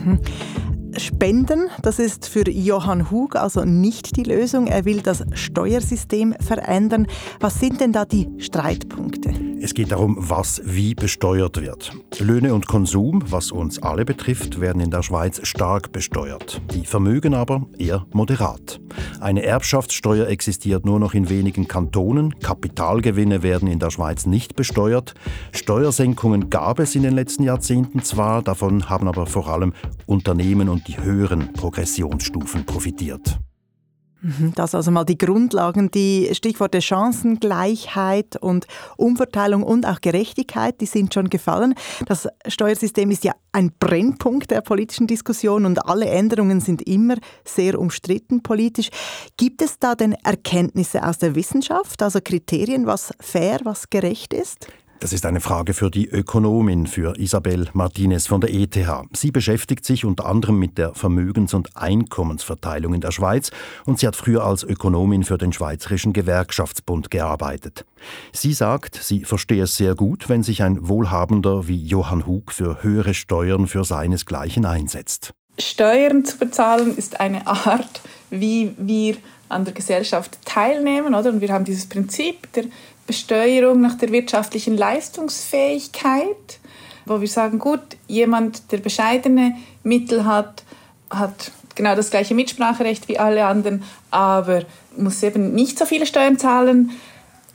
Mhm. 0.04 0.20
Spenden, 1.02 1.70
das 1.82 2.00
ist 2.00 2.28
für 2.28 2.50
Johann 2.50 3.12
Hug 3.12 3.36
also 3.36 3.66
nicht 3.66 4.16
die 4.16 4.24
Lösung. 4.24 4.68
Er 4.68 4.86
will 4.86 5.02
das 5.02 5.24
Steuersystem 5.34 6.36
verändern. 6.40 7.08
Was 7.40 7.60
sind 7.60 7.82
denn 7.82 7.92
da 7.92 8.06
die 8.06 8.30
Streitpunkte? 8.38 9.51
Es 9.64 9.76
geht 9.76 9.92
darum, 9.92 10.16
was 10.18 10.60
wie 10.66 10.96
besteuert 10.96 11.62
wird. 11.62 11.94
Löhne 12.18 12.56
und 12.56 12.66
Konsum, 12.66 13.24
was 13.28 13.52
uns 13.52 13.80
alle 13.80 14.06
betrifft, 14.06 14.60
werden 14.60 14.82
in 14.82 14.90
der 14.90 15.04
Schweiz 15.04 15.40
stark 15.48 15.92
besteuert. 15.92 16.60
Die 16.74 16.88
Vermögen 16.88 17.36
aber 17.36 17.68
eher 17.78 18.08
moderat. 18.12 18.82
Eine 19.20 19.44
Erbschaftssteuer 19.44 20.26
existiert 20.28 20.84
nur 20.84 21.00
noch 21.00 21.14
in 21.14 21.30
wenigen 21.30 21.68
Kantonen. 21.68 22.40
Kapitalgewinne 22.40 23.44
werden 23.44 23.68
in 23.68 23.78
der 23.78 23.92
Schweiz 23.92 24.26
nicht 24.26 24.56
besteuert. 24.56 25.14
Steuersenkungen 25.52 26.50
gab 26.50 26.80
es 26.80 26.96
in 26.96 27.04
den 27.04 27.14
letzten 27.14 27.44
Jahrzehnten 27.44 28.02
zwar, 28.02 28.42
davon 28.42 28.90
haben 28.90 29.08
aber 29.08 29.28
vor 29.28 29.48
allem 29.48 29.74
Unternehmen 30.08 30.70
und 30.70 30.88
die 30.88 30.98
höheren 30.98 31.54
Progressionsstufen 31.54 32.66
profitiert. 32.66 33.40
Mhm, 34.22 34.54
das 34.56 34.76
also 34.76 34.92
mal 34.92 35.04
die 35.04 35.18
Grundlagen, 35.18 35.90
die 35.90 36.30
Stichworte 36.34 36.82
Chancengleichheit 36.82 38.38
und 38.40 38.68
Umverteilung 38.98 39.64
und 39.64 39.86
auch 39.86 40.00
Gerechtigkeit, 40.00 40.80
die 40.80 40.86
sind 40.86 41.14
schon 41.14 41.30
gefallen. 41.30 41.74
Das 42.06 42.28
Steuersystem 42.48 43.10
ist 43.10 43.24
ja 43.24 43.34
ein 43.52 43.72
Brennpunkt 43.80 44.52
der 44.52 44.62
politischen 44.62 45.08
Diskussion 45.08 45.66
und 45.66 45.86
alle 45.88 46.06
Änderungen 46.06 46.60
sind 46.62 46.84
immer 46.84 47.16
sehr 47.44 47.80
umstritten 47.80 48.44
politisch. 48.44 48.90
Gibt 49.38 49.62
es 49.62 49.80
da 49.80 49.96
denn 49.96 50.14
Erkenntnisse 50.24 51.04
aus 51.04 51.18
der 51.18 51.34
Wissenschaft, 51.34 52.02
also 52.04 52.20
Kriterien, 52.24 52.86
was 52.86 53.12
fair, 53.20 53.60
was 53.64 53.90
gerecht 53.90 54.34
ist? 54.34 54.68
Das 55.02 55.14
ist 55.14 55.26
eine 55.26 55.42
Frage 55.42 55.74
für 55.74 55.90
die 55.90 56.08
Ökonomin, 56.08 56.86
für 56.86 57.18
Isabel 57.18 57.68
Martinez 57.74 58.28
von 58.28 58.40
der 58.40 58.54
ETH. 58.54 58.78
Sie 59.14 59.32
beschäftigt 59.32 59.84
sich 59.84 60.06
unter 60.06 60.28
anderem 60.28 60.60
mit 60.60 60.78
der 60.78 60.94
Vermögens- 60.94 61.56
und 61.56 61.76
Einkommensverteilung 61.76 62.94
in 62.94 63.02
der 63.02 63.10
Schweiz 63.10 63.50
und 63.88 63.98
sie 63.98 64.06
hat 64.06 64.16
früher 64.16 64.44
als 64.44 64.62
Ökonomin 64.62 65.24
für 65.24 65.40
den 65.40 65.54
Schweizerischen 65.54 66.14
Gewerkschaftsbund 66.14 67.10
gearbeitet. 67.10 67.84
Sie 68.32 68.54
sagt, 68.54 68.94
sie 68.94 69.24
verstehe 69.24 69.64
es 69.64 69.76
sehr 69.76 69.96
gut, 69.96 70.30
wenn 70.30 70.44
sich 70.44 70.62
ein 70.62 70.88
Wohlhabender 70.88 71.68
wie 71.68 71.84
Johann 71.84 72.28
Hug 72.28 72.52
für 72.52 72.84
höhere 72.84 73.16
Steuern 73.16 73.66
für 73.66 73.84
seinesgleichen 73.84 74.68
einsetzt. 74.68 75.34
Steuern 75.58 76.26
zu 76.26 76.38
bezahlen 76.38 76.96
ist 76.96 77.20
eine 77.20 77.48
Art, 77.48 78.02
wie 78.30 78.76
wir 78.78 79.16
an 79.50 79.66
der 79.66 79.74
Gesellschaft 79.74 80.38
teilnehmen, 80.46 81.14
oder? 81.14 81.30
Und 81.30 81.42
wir 81.42 81.50
haben 81.52 81.66
dieses 81.66 81.88
Prinzip 81.88 82.52
der 82.54 82.66
Besteuerung 83.08 83.82
nach 83.82 83.96
der 83.96 84.12
wirtschaftlichen 84.12 84.78
Leistungsfähigkeit, 84.78 86.60
wo 87.06 87.20
wir 87.20 87.28
sagen, 87.28 87.60
gut, 87.60 87.82
jemand, 88.08 88.72
der 88.72 88.78
bescheidene 88.78 89.56
Mittel 89.84 90.26
hat, 90.26 90.64
hat 91.10 91.52
genau 91.76 91.96
das 91.96 92.10
gleiche 92.10 92.36
Mitspracherecht 92.36 93.08
wie 93.08 93.20
alle 93.20 93.46
anderen, 93.46 93.84
aber 94.12 94.64
muss 94.96 95.24
eben 95.24 95.54
nicht 95.54 95.78
so 95.78 95.86
viele 95.86 96.06
Steuern 96.06 96.38
zahlen. 96.38 96.92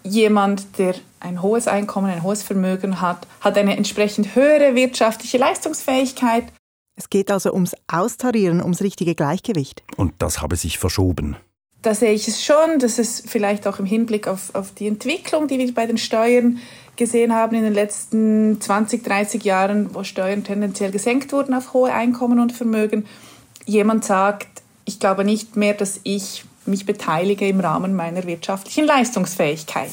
Jemand, 0.03 0.79
der 0.79 0.95
ein 1.21 1.43
hohes 1.43 1.69
Einkommen, 1.69 2.11
ein 2.11 2.23
hohes 2.23 2.43
Vermögen 2.43 3.01
hat, 3.01 3.27
hat 3.41 3.59
eine 3.59 3.77
entsprechend 3.77 4.35
höhere 4.35 4.75
wirtschaftliche 4.75 5.39
Leistungsfähigkeit. 5.39 6.45
Es 6.97 7.11
geht 7.11 7.31
also 7.31 7.53
ums 7.53 7.75
Austarieren, 7.89 8.63
ums 8.63 8.81
richtige 8.81 9.15
Gleichgewicht. 9.15 9.83
Und 9.97 10.15
das 10.19 10.41
habe 10.41 10.57
sich 10.57 10.79
verschoben 10.79 11.37
da 11.83 11.95
sehe 11.95 12.13
ich 12.13 12.27
es 12.27 12.45
schon, 12.45 12.79
dass 12.79 12.99
es 12.99 13.23
vielleicht 13.27 13.67
auch 13.67 13.79
im 13.79 13.87
Hinblick 13.87 14.27
auf, 14.29 14.55
auf 14.55 14.73
die 14.73 14.87
Entwicklung, 14.87 15.47
die 15.47 15.59
wir 15.59 15.73
bei 15.75 15.87
den 15.87 15.99
Steuern 15.99 16.59
gesehen 16.97 17.35
haben 17.35 17.55
in 17.57 17.63
den 17.63 17.75
letzten 17.75 18.61
20, 18.61 19.05
30 19.05 19.45
Jahren, 19.45 19.95
wo 19.95 20.03
Steuern 20.03 20.45
tendenziell 20.45 20.91
gesenkt 20.91 21.33
wurden 21.33 21.55
auf 21.55 21.75
hohe 21.75 21.93
Einkommen 21.93 22.41
und 22.41 22.53
Vermögen, 22.53 23.07
jemand 23.67 24.05
sagt, 24.05 24.63
ich 24.85 24.99
glaube 24.99 25.25
nicht 25.25 25.57
mehr, 25.57 25.75
dass 25.75 26.01
ich 26.05 26.45
mich 26.65 26.87
beteilige 26.87 27.47
im 27.47 27.61
Rahmen 27.61 27.95
meiner 27.95 28.25
wirtschaftlichen 28.25 28.85
Leistungsfähigkeit. 28.85 29.93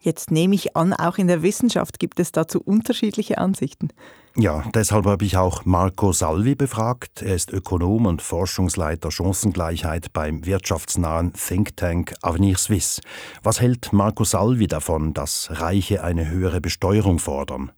Jetzt 0.00 0.30
nehme 0.30 0.54
ich 0.54 0.76
an, 0.76 0.92
auch 0.92 1.18
in 1.18 1.28
der 1.28 1.42
Wissenschaft 1.42 1.98
gibt 1.98 2.20
es 2.20 2.30
dazu 2.30 2.60
unterschiedliche 2.60 3.38
Ansichten. 3.38 3.88
Ja, 4.36 4.64
deshalb 4.74 5.06
habe 5.06 5.24
ich 5.24 5.36
auch 5.36 5.64
Marco 5.64 6.12
Salvi 6.12 6.56
befragt. 6.56 7.22
Er 7.22 7.36
ist 7.36 7.52
Ökonom 7.52 8.06
und 8.06 8.20
Forschungsleiter 8.20 9.12
Chancengleichheit 9.12 10.12
beim 10.12 10.44
wirtschaftsnahen 10.44 11.32
Think 11.34 11.76
Tank 11.76 12.14
Avenir 12.20 12.58
Suisse. 12.58 13.00
Was 13.44 13.60
hält 13.60 13.92
Marco 13.92 14.24
Salvi 14.24 14.66
davon, 14.66 15.14
dass 15.14 15.50
Reiche 15.52 16.02
eine 16.02 16.28
höhere 16.28 16.60
Besteuerung 16.60 17.20
fordern? 17.20 17.70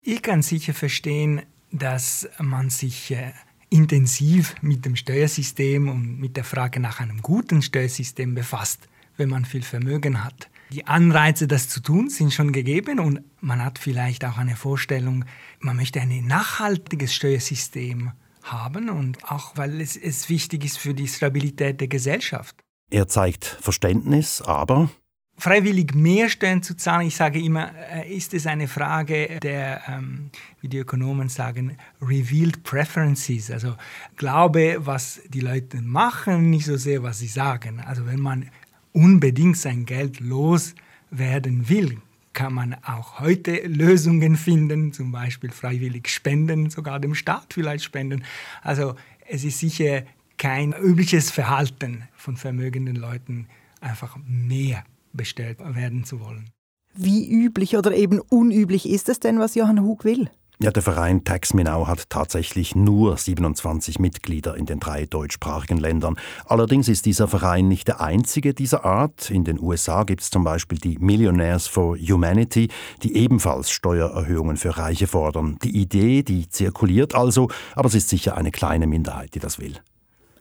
Ich 0.00 0.22
kann 0.22 0.40
sicher 0.40 0.72
verstehen, 0.72 1.42
dass 1.72 2.26
man 2.38 2.70
sich 2.70 3.10
äh, 3.10 3.32
intensiv 3.68 4.54
mit 4.62 4.86
dem 4.86 4.96
Steuersystem 4.96 5.90
und 5.90 6.18
mit 6.18 6.38
der 6.38 6.44
Frage 6.44 6.80
nach 6.80 7.00
einem 7.00 7.20
guten 7.20 7.60
Steuersystem 7.60 8.34
befasst, 8.34 8.88
wenn 9.18 9.28
man 9.28 9.44
viel 9.44 9.62
Vermögen 9.62 10.24
hat. 10.24 10.48
Die 10.72 10.86
Anreize, 10.86 11.48
das 11.48 11.68
zu 11.68 11.80
tun, 11.80 12.10
sind 12.10 12.32
schon 12.32 12.52
gegeben 12.52 13.00
und 13.00 13.20
man 13.40 13.64
hat 13.64 13.78
vielleicht 13.78 14.24
auch 14.24 14.36
eine 14.36 14.56
Vorstellung, 14.56 15.24
man 15.60 15.76
möchte 15.76 16.00
ein 16.00 16.26
nachhaltiges 16.26 17.14
Steuersystem 17.14 18.12
haben 18.42 18.90
und 18.90 19.24
auch 19.24 19.56
weil 19.56 19.80
es, 19.80 19.96
es 19.96 20.28
wichtig 20.28 20.64
ist 20.64 20.78
für 20.78 20.94
die 20.94 21.08
Stabilität 21.08 21.80
der 21.80 21.88
Gesellschaft. 21.88 22.56
Er 22.90 23.08
zeigt 23.08 23.44
Verständnis, 23.44 24.42
aber 24.42 24.90
freiwillig 25.38 25.94
mehr 25.94 26.28
Steuern 26.28 26.62
zu 26.62 26.76
zahlen, 26.76 27.06
ich 27.06 27.16
sage 27.16 27.40
immer, 27.40 27.70
äh, 27.92 28.12
ist 28.12 28.34
es 28.34 28.46
eine 28.46 28.66
Frage 28.66 29.38
der, 29.40 29.82
ähm, 29.88 30.30
wie 30.60 30.68
die 30.68 30.78
Ökonomen 30.78 31.28
sagen, 31.28 31.78
revealed 32.02 32.62
preferences, 32.64 33.50
also 33.50 33.74
Glaube, 34.16 34.78
was 34.80 35.20
die 35.28 35.40
Leute 35.40 35.80
machen, 35.80 36.50
nicht 36.50 36.66
so 36.66 36.76
sehr, 36.76 37.02
was 37.02 37.20
sie 37.20 37.28
sagen. 37.28 37.80
Also 37.80 38.06
wenn 38.06 38.20
man 38.20 38.50
unbedingt 38.98 39.56
sein 39.56 39.86
Geld 39.86 40.18
loswerden 40.18 41.68
will, 41.68 41.98
kann 42.32 42.52
man 42.52 42.74
auch 42.84 43.20
heute 43.20 43.62
Lösungen 43.66 44.36
finden, 44.36 44.92
zum 44.92 45.12
Beispiel 45.12 45.50
freiwillig 45.50 46.08
spenden, 46.08 46.68
sogar 46.68 46.98
dem 46.98 47.14
Staat 47.14 47.54
vielleicht 47.54 47.84
spenden. 47.84 48.24
Also 48.62 48.96
es 49.28 49.44
ist 49.44 49.60
sicher 49.60 50.02
kein 50.36 50.72
übliches 50.72 51.30
Verhalten 51.30 52.08
von 52.16 52.36
vermögenden 52.36 52.96
Leuten, 52.96 53.46
einfach 53.80 54.16
mehr 54.26 54.84
bestellt 55.12 55.58
werden 55.60 56.04
zu 56.04 56.18
wollen. 56.20 56.50
Wie 56.94 57.30
üblich 57.30 57.76
oder 57.76 57.94
eben 57.94 58.18
unüblich 58.18 58.88
ist 58.88 59.08
es 59.08 59.20
denn, 59.20 59.38
was 59.38 59.54
Johann 59.54 59.82
Hug 59.82 60.04
will? 60.04 60.28
Ja, 60.60 60.72
der 60.72 60.82
Verein 60.82 61.22
Tax 61.22 61.54
Minau 61.54 61.86
hat 61.86 62.10
tatsächlich 62.10 62.74
nur 62.74 63.16
27 63.16 64.00
Mitglieder 64.00 64.56
in 64.56 64.66
den 64.66 64.80
drei 64.80 65.06
deutschsprachigen 65.06 65.78
Ländern. 65.78 66.16
Allerdings 66.46 66.88
ist 66.88 67.06
dieser 67.06 67.28
Verein 67.28 67.68
nicht 67.68 67.86
der 67.86 68.00
einzige 68.00 68.54
dieser 68.54 68.84
Art. 68.84 69.30
In 69.30 69.44
den 69.44 69.60
USA 69.60 70.02
gibt 70.02 70.22
es 70.22 70.30
zum 70.30 70.42
Beispiel 70.42 70.78
die 70.78 70.98
Millionaires 70.98 71.68
for 71.68 71.96
Humanity, 71.96 72.70
die 73.04 73.14
ebenfalls 73.14 73.70
Steuererhöhungen 73.70 74.56
für 74.56 74.76
Reiche 74.76 75.06
fordern. 75.06 75.60
Die 75.62 75.80
Idee, 75.80 76.24
die 76.24 76.48
zirkuliert 76.48 77.14
also, 77.14 77.48
aber 77.76 77.86
es 77.86 77.94
ist 77.94 78.08
sicher 78.08 78.36
eine 78.36 78.50
kleine 78.50 78.88
Minderheit, 78.88 79.36
die 79.36 79.38
das 79.38 79.60
will. 79.60 79.74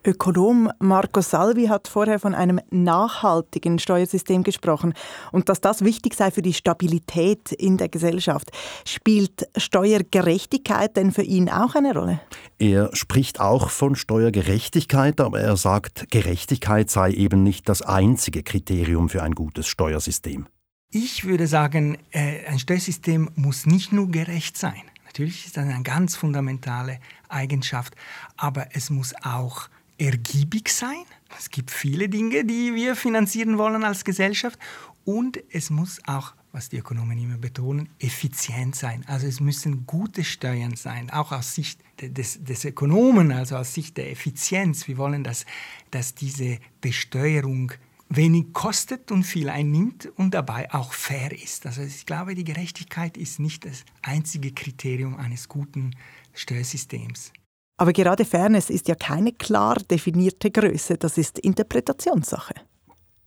Ökonom 0.07 0.71
Marco 0.79 1.19
Salvi 1.19 1.65
hat 1.65 1.89
vorher 1.89 2.17
von 2.17 2.33
einem 2.33 2.61
nachhaltigen 2.71 3.77
Steuersystem 3.77 4.43
gesprochen 4.43 4.93
und 5.33 5.49
dass 5.49 5.59
das 5.59 5.83
wichtig 5.83 6.13
sei 6.13 6.31
für 6.31 6.41
die 6.41 6.53
Stabilität 6.53 7.51
in 7.51 7.75
der 7.75 7.89
Gesellschaft. 7.89 8.51
Spielt 8.85 9.49
Steuergerechtigkeit 9.57 10.95
denn 10.95 11.11
für 11.11 11.23
ihn 11.23 11.49
auch 11.49 11.75
eine 11.75 11.93
Rolle? 11.93 12.21
Er 12.57 12.89
spricht 12.93 13.41
auch 13.41 13.69
von 13.69 13.97
Steuergerechtigkeit, 13.97 15.19
aber 15.19 15.41
er 15.41 15.57
sagt, 15.57 16.09
Gerechtigkeit 16.09 16.89
sei 16.89 17.11
eben 17.11 17.43
nicht 17.43 17.67
das 17.67 17.81
einzige 17.81 18.43
Kriterium 18.43 19.09
für 19.09 19.23
ein 19.23 19.35
gutes 19.35 19.67
Steuersystem. 19.67 20.47
Ich 20.89 21.25
würde 21.25 21.47
sagen, 21.47 21.97
äh, 22.11 22.45
ein 22.45 22.59
Steuersystem 22.59 23.29
muss 23.35 23.65
nicht 23.65 23.91
nur 23.91 24.07
gerecht 24.07 24.57
sein. 24.57 24.83
Natürlich 25.03 25.47
ist 25.47 25.57
das 25.57 25.65
eine 25.65 25.83
ganz 25.83 26.15
fundamentale 26.15 26.99
Eigenschaft, 27.27 27.93
aber 28.37 28.67
es 28.71 28.89
muss 28.89 29.13
auch 29.21 29.67
ergiebig 29.97 30.69
sein. 30.69 31.03
Es 31.37 31.49
gibt 31.49 31.71
viele 31.71 32.09
Dinge, 32.09 32.45
die 32.45 32.75
wir 32.75 32.95
finanzieren 32.95 33.57
wollen 33.57 33.83
als 33.83 34.03
Gesellschaft. 34.03 34.59
Und 35.05 35.41
es 35.49 35.69
muss 35.69 36.01
auch, 36.05 36.33
was 36.51 36.69
die 36.69 36.77
Ökonomen 36.77 37.17
immer 37.17 37.37
betonen, 37.37 37.89
effizient 37.99 38.75
sein. 38.75 39.05
Also 39.07 39.27
es 39.27 39.39
müssen 39.39 39.85
gute 39.85 40.23
Steuern 40.23 40.75
sein, 40.75 41.09
auch 41.09 41.31
aus 41.31 41.55
Sicht 41.55 41.79
des, 42.01 42.43
des 42.43 42.65
Ökonomen, 42.65 43.31
also 43.31 43.55
aus 43.55 43.73
Sicht 43.73 43.97
der 43.97 44.11
Effizienz. 44.11 44.87
Wir 44.87 44.97
wollen, 44.97 45.23
dass, 45.23 45.45
dass 45.91 46.13
diese 46.13 46.59
Besteuerung 46.81 47.71
wenig 48.09 48.53
kostet 48.53 49.11
und 49.11 49.23
viel 49.23 49.49
einnimmt 49.49 50.07
und 50.15 50.33
dabei 50.33 50.73
auch 50.73 50.93
fair 50.93 51.31
ist. 51.31 51.65
Also 51.65 51.81
ich 51.81 52.05
glaube, 52.05 52.35
die 52.35 52.45
Gerechtigkeit 52.45 53.17
ist 53.17 53.39
nicht 53.39 53.65
das 53.65 53.83
einzige 54.01 54.51
Kriterium 54.51 55.15
eines 55.15 55.47
guten 55.47 55.95
Steuersystems. 56.33 57.33
Aber 57.77 57.93
gerade 57.93 58.25
Fairness 58.25 58.71
ist 58.71 58.87
ja 58.87 58.95
keine 58.95 59.31
klar 59.33 59.75
definierte 59.75 60.49
Größe, 60.49 60.97
das 60.97 61.17
ist 61.17 61.37
Interpretationssache. 61.39 62.55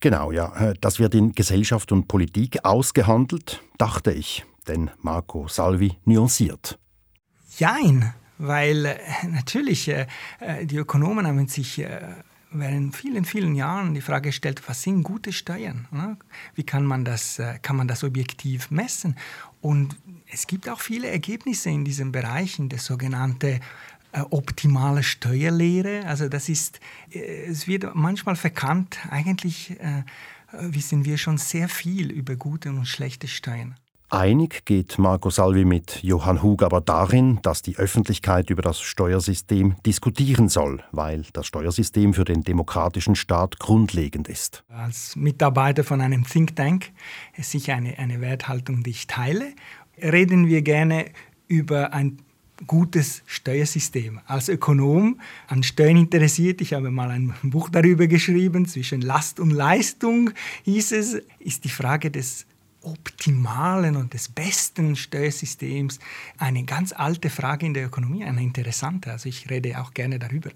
Genau, 0.01 0.33
ja. 0.33 0.71
Äh, 0.71 0.75
das 0.81 0.99
wird 0.99 1.15
in 1.15 1.33
Gesellschaft 1.33 1.93
und 1.93 2.09
Politik 2.09 2.65
ausgehandelt, 2.65 3.63
dachte 3.79 4.13
ich, 4.13 4.45
denn 4.67 4.91
Marco 4.99 5.47
Salvi 5.47 5.99
nuanciert. 6.05 6.79
Jein, 7.59 8.13
weil 8.39 8.87
äh, 8.87 8.99
natürlich 9.29 9.89
äh, 9.89 10.07
die 10.65 10.79
Ökonomen 10.79 11.27
haben 11.27 11.47
sich 11.47 11.79
äh, 11.79 12.01
während 12.51 12.97
vielen, 12.97 13.25
vielen 13.25 13.55
Jahren 13.55 13.95
die 13.95 14.01
Frage 14.01 14.31
gestellt, 14.31 14.63
was 14.67 14.83
sind 14.83 15.03
gute 15.03 15.33
Steuern? 15.33 15.87
Ne? 15.93 16.17
Wie 16.55 16.65
kann 16.65 16.85
man, 16.85 17.05
das, 17.05 17.41
kann 17.63 17.77
man 17.77 17.87
das 17.87 18.03
objektiv 18.03 18.73
messen? 18.73 19.17
Und 19.61 19.97
es 20.33 20.47
gibt 20.49 20.69
auch 20.69 20.81
viele 20.81 21.09
Ergebnisse 21.09 21.71
in 21.71 21.85
diesen 21.85 22.11
Bereichen, 22.11 22.69
das 22.69 22.87
sogenannte 22.87 23.61
optimale 24.31 25.03
Steuerlehre. 25.03 26.07
Also 26.07 26.29
das 26.29 26.49
ist, 26.49 26.81
äh, 27.13 27.47
es 27.47 27.67
wird 27.67 27.95
manchmal 27.95 28.37
verkannt, 28.37 28.99
eigentlich 29.11 29.79
äh, 29.81 30.03
wissen 30.53 31.05
wir 31.05 31.19
schon 31.19 31.39
sehr 31.39 31.69
viel 31.69 32.11
über 32.11 32.37
gute 32.37 32.71
und 32.71 32.87
schlechte 32.87 33.29
Steuern. 33.29 33.77
Einig 34.13 34.65
geht 34.65 34.99
Marco 34.99 35.31
Salvi 35.31 35.65
mit 35.65 36.03
Johann 36.03 36.43
Hug 36.43 36.65
aber 36.65 36.81
darin, 36.81 37.39
dass 37.43 37.63
die 37.63 37.77
Öffentlichkeit 37.77 38.51
über 38.51 38.61
das 38.61 38.81
Steuersystem 38.81 39.77
diskutieren 39.87 40.49
soll, 40.49 40.83
weil 40.91 41.25
das 41.33 41.47
Steuersystem 41.47 42.13
für 42.13 42.25
den 42.25 42.43
demokratischen 42.43 43.15
Staat 43.15 43.61
grundlegend 43.61 44.27
ist. 44.27 44.65
Als 44.69 45.15
Mitarbeiter 45.15 45.85
von 45.85 46.01
einem 46.01 46.25
Think 46.25 46.57
Tank 46.57 46.91
ist 47.37 47.53
sicher 47.53 47.77
eine, 47.77 47.99
eine 48.01 48.21
Werthaltung, 48.21 48.83
die 48.83 48.91
ich 48.91 49.07
teile. 49.07 49.53
Reden 49.97 50.49
wir 50.49 50.63
gerne 50.63 51.05
über 51.47 51.93
ein 51.93 52.19
gutes 52.67 53.23
Steuersystem. 53.27 54.21
Als 54.27 54.49
Ökonom 54.49 55.21
an 55.49 55.63
Steuern 55.63 55.97
interessiert, 55.97 56.61
ich 56.61 56.75
habe 56.75 56.91
mal 56.91 57.11
ein 57.11 57.35
Buch 57.43 57.71
darüber 57.71 58.07
geschrieben, 58.07 58.67
zwischen 58.67 59.01
Last 59.01 59.41
und 59.41 59.51
Leistung 59.51 60.31
hieß 60.65 60.93
es, 60.93 61.23
ist 61.39 61.65
die 61.65 61.71
Frage 61.71 62.11
des 62.11 62.47
optimalen 62.83 63.97
und 63.97 64.15
des 64.15 64.29
besten 64.29 64.97
Steuersystems 64.97 65.99
eine 66.39 66.65
ganz 66.65 66.93
alte 66.93 67.31
Frage 67.31 67.67
in 67.67 67.75
der 67.75 67.87
Ökonomie, 67.87 68.25
eine 68.25 68.43
interessante. 68.43 69.13
Also 69.13 69.29
ich 69.29 69.51
rede 69.51 69.81
auch 69.81 69.93
gerne 69.93 70.19
darüber. 70.19 70.51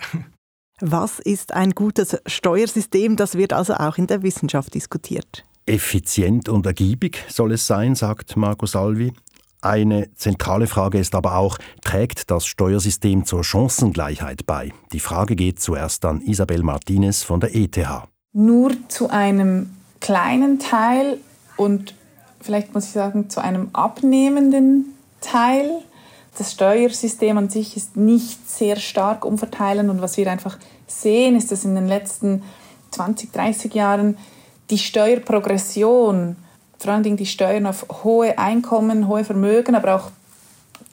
Was 0.81 1.19
ist 1.21 1.53
ein 1.53 1.71
gutes 1.71 2.17
Steuersystem? 2.27 3.17
Das 3.17 3.37
wird 3.37 3.53
also 3.53 3.75
auch 3.75 3.97
in 3.99 4.07
der 4.07 4.23
Wissenschaft 4.23 4.75
diskutiert. 4.75 5.45
Effizient 5.67 6.49
und 6.49 6.67
ergiebig 6.67 7.25
soll 7.29 7.53
es 7.53 7.67
sein, 7.67 7.95
sagt 7.95 8.37
Marco 8.37 8.67
Salvi. 8.67 9.13
Eine 9.65 10.15
zentrale 10.15 10.67
Frage 10.67 10.99
ist 10.99 11.15
aber 11.15 11.37
auch, 11.39 11.57
trägt 11.83 12.31
das 12.31 12.45
Steuersystem 12.45 13.25
zur 13.25 13.43
Chancengleichheit 13.43 14.45
bei? 14.45 14.75
Die 14.93 15.01
Frage 15.01 15.37
geht 15.37 15.59
zuerst 15.59 16.05
an 16.05 16.21
Isabel 16.21 16.63
Martinez 16.63 17.23
von 17.23 17.41
der 17.41 17.57
ETH. 17.57 17.79
Nur 18.35 18.73
zu 18.89 19.09
einem 19.09 19.75
kleinen 20.01 20.59
Teil 20.59 21.17
und 21.57 21.95
vielleicht 22.43 22.75
muss 22.75 22.85
ich 22.85 22.91
sagen 22.91 23.31
zu 23.31 23.43
einem 23.43 23.71
abnehmenden 23.73 24.95
Teil. 25.23 25.71
Das 26.37 26.53
Steuersystem 26.53 27.39
an 27.39 27.49
sich 27.49 27.75
ist 27.75 27.97
nicht 27.97 28.51
sehr 28.51 28.77
stark 28.77 29.25
umverteilen 29.25 29.89
und 29.89 30.03
was 30.03 30.19
wir 30.19 30.31
einfach 30.31 30.59
sehen, 30.87 31.37
ist, 31.37 31.51
dass 31.51 31.65
in 31.65 31.75
den 31.75 31.89
letzten 31.89 32.43
20, 32.91 33.33
30 33.33 33.73
Jahren 33.73 34.19
die 34.69 34.77
Steuerprogression 34.79 36.37
vor 36.85 37.01
Dingen 37.01 37.17
die 37.17 37.27
Steuern 37.27 37.67
auf 37.67 37.87
hohe 38.05 38.39
Einkommen, 38.39 39.09
hohe 39.09 39.25
Vermögen, 39.25 39.75
aber 39.75 39.97
auch 39.97 40.11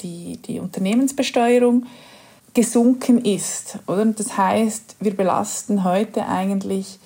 die, 0.01 0.37
die 0.37 0.59
Unternehmensbesteuerung 0.59 1.85
gesunken 2.53 3.23
ist. 3.23 3.79
Oder? 3.87 4.05
Das 4.05 4.37
heißt, 4.37 4.97
wir 4.99 5.15
belasten 5.15 5.83
heute 5.83 6.27
eigentlich 6.27 6.99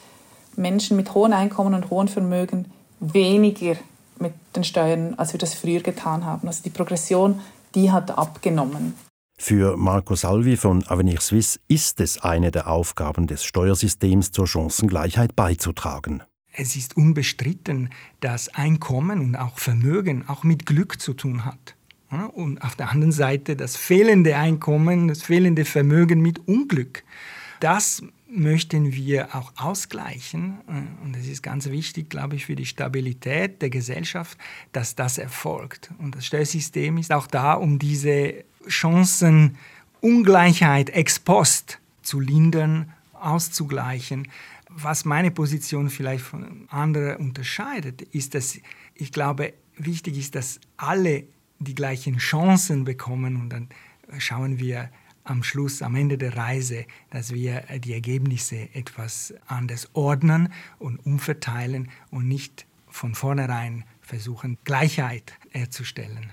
Menschen 0.56 0.98
mit 0.98 1.14
hohen 1.14 1.34
Einkommen 1.34 1.74
und 1.74 1.90
hohen 1.90 2.08
Vermögen 2.08 2.72
weniger 3.00 3.76
mit 4.20 4.34
den 4.56 4.64
Steuern, 4.64 5.16
als 5.16 5.34
wir 5.34 5.40
das 5.40 5.54
früher 5.54 5.82
getan 5.82 6.26
haben. 6.26 6.48
Also 6.48 6.64
die 6.64 6.70
Progression, 6.70 7.42
die 7.76 7.92
hat 7.92 8.18
abgenommen. 8.18 8.94
Für 9.38 9.76
Marco 9.76 10.16
Salvi 10.16 10.56
von 10.56 10.88
Avenir 10.88 11.20
Suisse 11.20 11.60
ist 11.68 12.00
es 12.00 12.22
eine 12.22 12.52
der 12.52 12.70
Aufgaben 12.70 13.28
des 13.28 13.44
Steuersystems 13.44 14.32
zur 14.32 14.48
Chancengleichheit 14.48 15.36
beizutragen. 15.36 16.24
Es 16.58 16.76
ist 16.76 16.98
unbestritten, 16.98 17.90
dass 18.20 18.50
Einkommen 18.50 19.20
und 19.20 19.36
auch 19.36 19.60
Vermögen 19.60 20.28
auch 20.28 20.44
mit 20.44 20.66
Glück 20.66 21.02
zu 21.02 21.14
tun 21.14 21.46
hat. 21.46 21.76
Und 22.34 22.62
auf 22.62 22.76
der 22.76 22.92
anderen 22.92 23.12
Seite 23.12 23.56
das 23.56 23.76
fehlende 23.76 24.38
Einkommen, 24.38 25.08
das 25.08 25.22
fehlende 25.22 25.66
Vermögen 25.66 26.22
mit 26.22 26.48
Unglück. 26.48 27.04
Das 27.60 28.04
möchten 28.30 28.94
wir 28.94 29.36
auch 29.36 29.52
ausgleichen. 29.58 30.60
Und 31.04 31.18
es 31.18 31.28
ist 31.28 31.44
ganz 31.44 31.70
wichtig, 31.70 32.10
glaube 32.10 32.36
ich, 32.36 32.46
für 32.46 32.56
die 32.56 32.66
Stabilität 32.66 33.62
der 33.62 33.70
Gesellschaft, 33.70 34.38
dass 34.72 34.96
das 34.96 35.18
erfolgt. 35.18 35.90
Und 35.98 36.16
das 36.16 36.26
Steuersystem 36.26 36.98
ist 36.98 37.12
auch 37.12 37.28
da, 37.28 37.54
um 37.54 37.80
diese 37.80 38.46
Chancenungleichheit 38.68 40.92
ex 40.92 41.20
post 41.20 41.80
zu 42.02 42.20
lindern, 42.20 42.92
auszugleichen. 43.14 44.28
Was 44.78 45.06
meine 45.06 45.32
Position 45.32 45.90
vielleicht 45.90 46.24
von 46.24 46.68
anderen 46.70 47.16
unterscheidet, 47.18 48.02
ist, 48.02 48.36
dass 48.36 48.60
ich 48.94 49.12
glaube, 49.14 49.54
wichtig 49.78 50.18
ist, 50.18 50.36
dass 50.36 50.60
alle 50.76 51.24
die 51.60 51.76
gleichen 51.76 52.18
Chancen 52.18 52.84
bekommen 52.84 53.38
und 53.38 53.50
dann 53.50 53.70
schauen 54.18 54.60
wir 54.60 54.90
am 55.24 55.44
Schluss, 55.44 55.82
am 55.82 55.96
Ende 55.96 56.18
der 56.18 56.36
Reise, 56.36 56.86
dass 57.10 57.34
wir 57.34 57.64
die 57.80 57.94
Ergebnisse 57.94 58.70
etwas 58.74 59.34
anders 59.48 59.90
ordnen 59.94 60.52
und 60.78 60.98
umverteilen 61.06 61.90
und 62.12 62.28
nicht 62.28 62.66
von 62.88 63.16
vornherein 63.16 63.86
versuchen, 64.02 64.58
Gleichheit 64.66 65.34
herzustellen. 65.52 66.32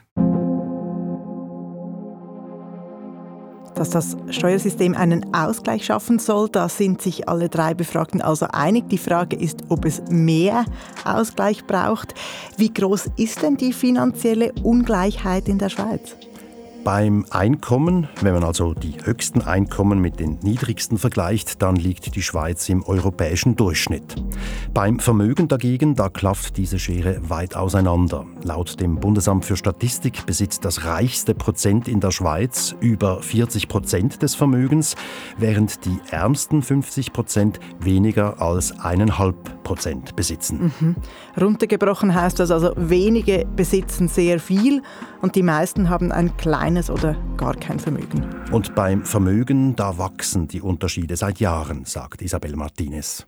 Dass 3.83 3.91
das 3.91 4.17
Steuersystem 4.31 4.95
einen 4.95 5.35
Ausgleich 5.35 5.85
schaffen 5.85 6.21
soll, 6.21 6.49
da 6.49 6.69
sind 6.69 7.03
sich 7.03 7.29
alle 7.29 7.49
drei 7.49 7.75
Befragten 7.75 8.23
also 8.23 8.47
einig. 8.53 8.89
Die 8.89 8.97
Frage 8.97 9.35
ist, 9.35 9.65
ob 9.71 9.85
es 9.85 10.01
mehr 10.09 10.67
Ausgleich 11.05 11.65
braucht. 11.67 12.15
Wie 12.57 12.73
groß 12.73 13.11
ist 13.17 13.43
denn 13.43 13.57
die 13.57 13.73
finanzielle 13.73 14.53
Ungleichheit 14.62 15.49
in 15.49 15.59
der 15.59 15.69
Schweiz? 15.69 16.15
Beim 16.85 17.25
Einkommen, 17.31 18.09
wenn 18.23 18.35
man 18.35 18.43
also 18.43 18.75
die 18.75 18.97
höchsten 19.05 19.41
Einkommen 19.41 20.01
mit 20.01 20.19
den 20.19 20.41
niedrigsten 20.43 20.99
vergleicht, 20.99 21.62
dann 21.62 21.77
liegt 21.77 22.17
die 22.17 22.23
Schweiz 22.23 22.69
im 22.69 22.83
europäischen 22.83 23.55
Durchschnitt. 23.55 24.17
Beim 24.75 24.99
Vermögen 24.99 25.47
dagegen, 25.47 25.95
da 25.95 26.09
klafft 26.09 26.57
diese 26.57 26.81
Schere 26.81 27.31
weit 27.31 27.55
auseinander. 27.55 28.27
Laut 28.43 28.81
dem 28.81 28.97
Bundesamt 28.97 29.45
für 29.45 29.57
Statistik 29.57 30.27
besitzt 30.27 30.65
das 30.65 30.85
reichste 30.85 31.35
Prozent 31.35 31.87
in 31.87 32.01
der 32.01 32.11
Schweiz 32.11 32.75
über 32.81 33.23
40 33.23 33.69
Prozent 33.69 34.21
des 34.23 34.35
Vermögens, 34.35 34.97
während 35.39 35.85
die 35.85 36.01
ärmsten 36.11 36.62
50 36.62 37.12
Prozent 37.12 37.61
weniger 37.79 38.43
als 38.43 38.77
eineinhalb 38.81 39.62
Prozent 39.62 40.17
besitzen. 40.17 40.73
Mhm. 40.81 40.97
Runtergebrochen 41.41 42.12
heißt 42.12 42.41
das 42.41 42.51
also, 42.51 42.73
wenige 42.77 43.47
besitzen 43.55 44.09
sehr 44.09 44.41
viel 44.41 44.83
und 45.21 45.37
die 45.37 45.45
meisten 45.45 45.89
haben 45.89 46.11
ein 46.11 46.37
kleines 46.37 46.72
keines 46.73 46.88
oder 46.88 47.17
gar 47.37 47.55
kein 47.55 47.79
Vermögen. 47.79 48.25
Und 48.50 48.75
beim 48.75 49.05
Vermögen, 49.05 49.76
da 49.76 49.99
wachsen 49.99 50.49
die 50.49 50.62
Unterschiede 50.62 51.17
seit 51.17 51.38
Jahren, 51.38 51.85
sagt 51.85 52.23
Isabel 52.23 52.57
Martinez. 52.57 53.26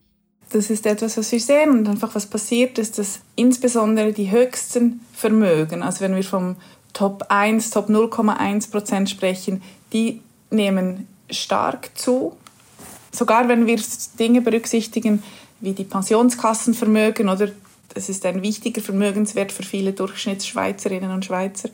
Das 0.50 0.70
ist 0.70 0.86
etwas, 0.86 1.18
was 1.18 1.30
wir 1.30 1.40
sehen 1.40 1.70
und 1.70 1.88
einfach 1.88 2.14
was 2.14 2.24
passiert 2.24 2.78
ist, 2.78 2.98
dass 2.98 3.20
insbesondere 3.36 4.14
die 4.14 4.30
höchsten 4.30 5.00
Vermögen, 5.12 5.82
also 5.82 6.00
wenn 6.00 6.14
wir 6.14 6.24
vom 6.24 6.56
Top 6.94 7.26
1, 7.28 7.68
Top 7.68 7.90
0,1 7.90 8.70
Prozent 8.70 9.10
sprechen, 9.10 9.62
die 9.92 10.22
nehmen 10.50 11.06
stark 11.30 11.90
zu. 11.98 12.36
Sogar 13.10 13.48
wenn 13.48 13.66
wir 13.66 13.78
Dinge 14.18 14.40
berücksichtigen 14.40 15.22
wie 15.60 15.72
die 15.72 15.84
Pensionskassenvermögen 15.84 17.28
oder 17.28 17.48
es 17.94 18.08
ist 18.08 18.24
ein 18.24 18.42
wichtiger 18.42 18.80
Vermögenswert 18.80 19.52
für 19.52 19.62
viele 19.62 19.92
Durchschnittsschweizerinnen 19.92 21.10
und 21.10 21.24
Schweizer 21.24 21.68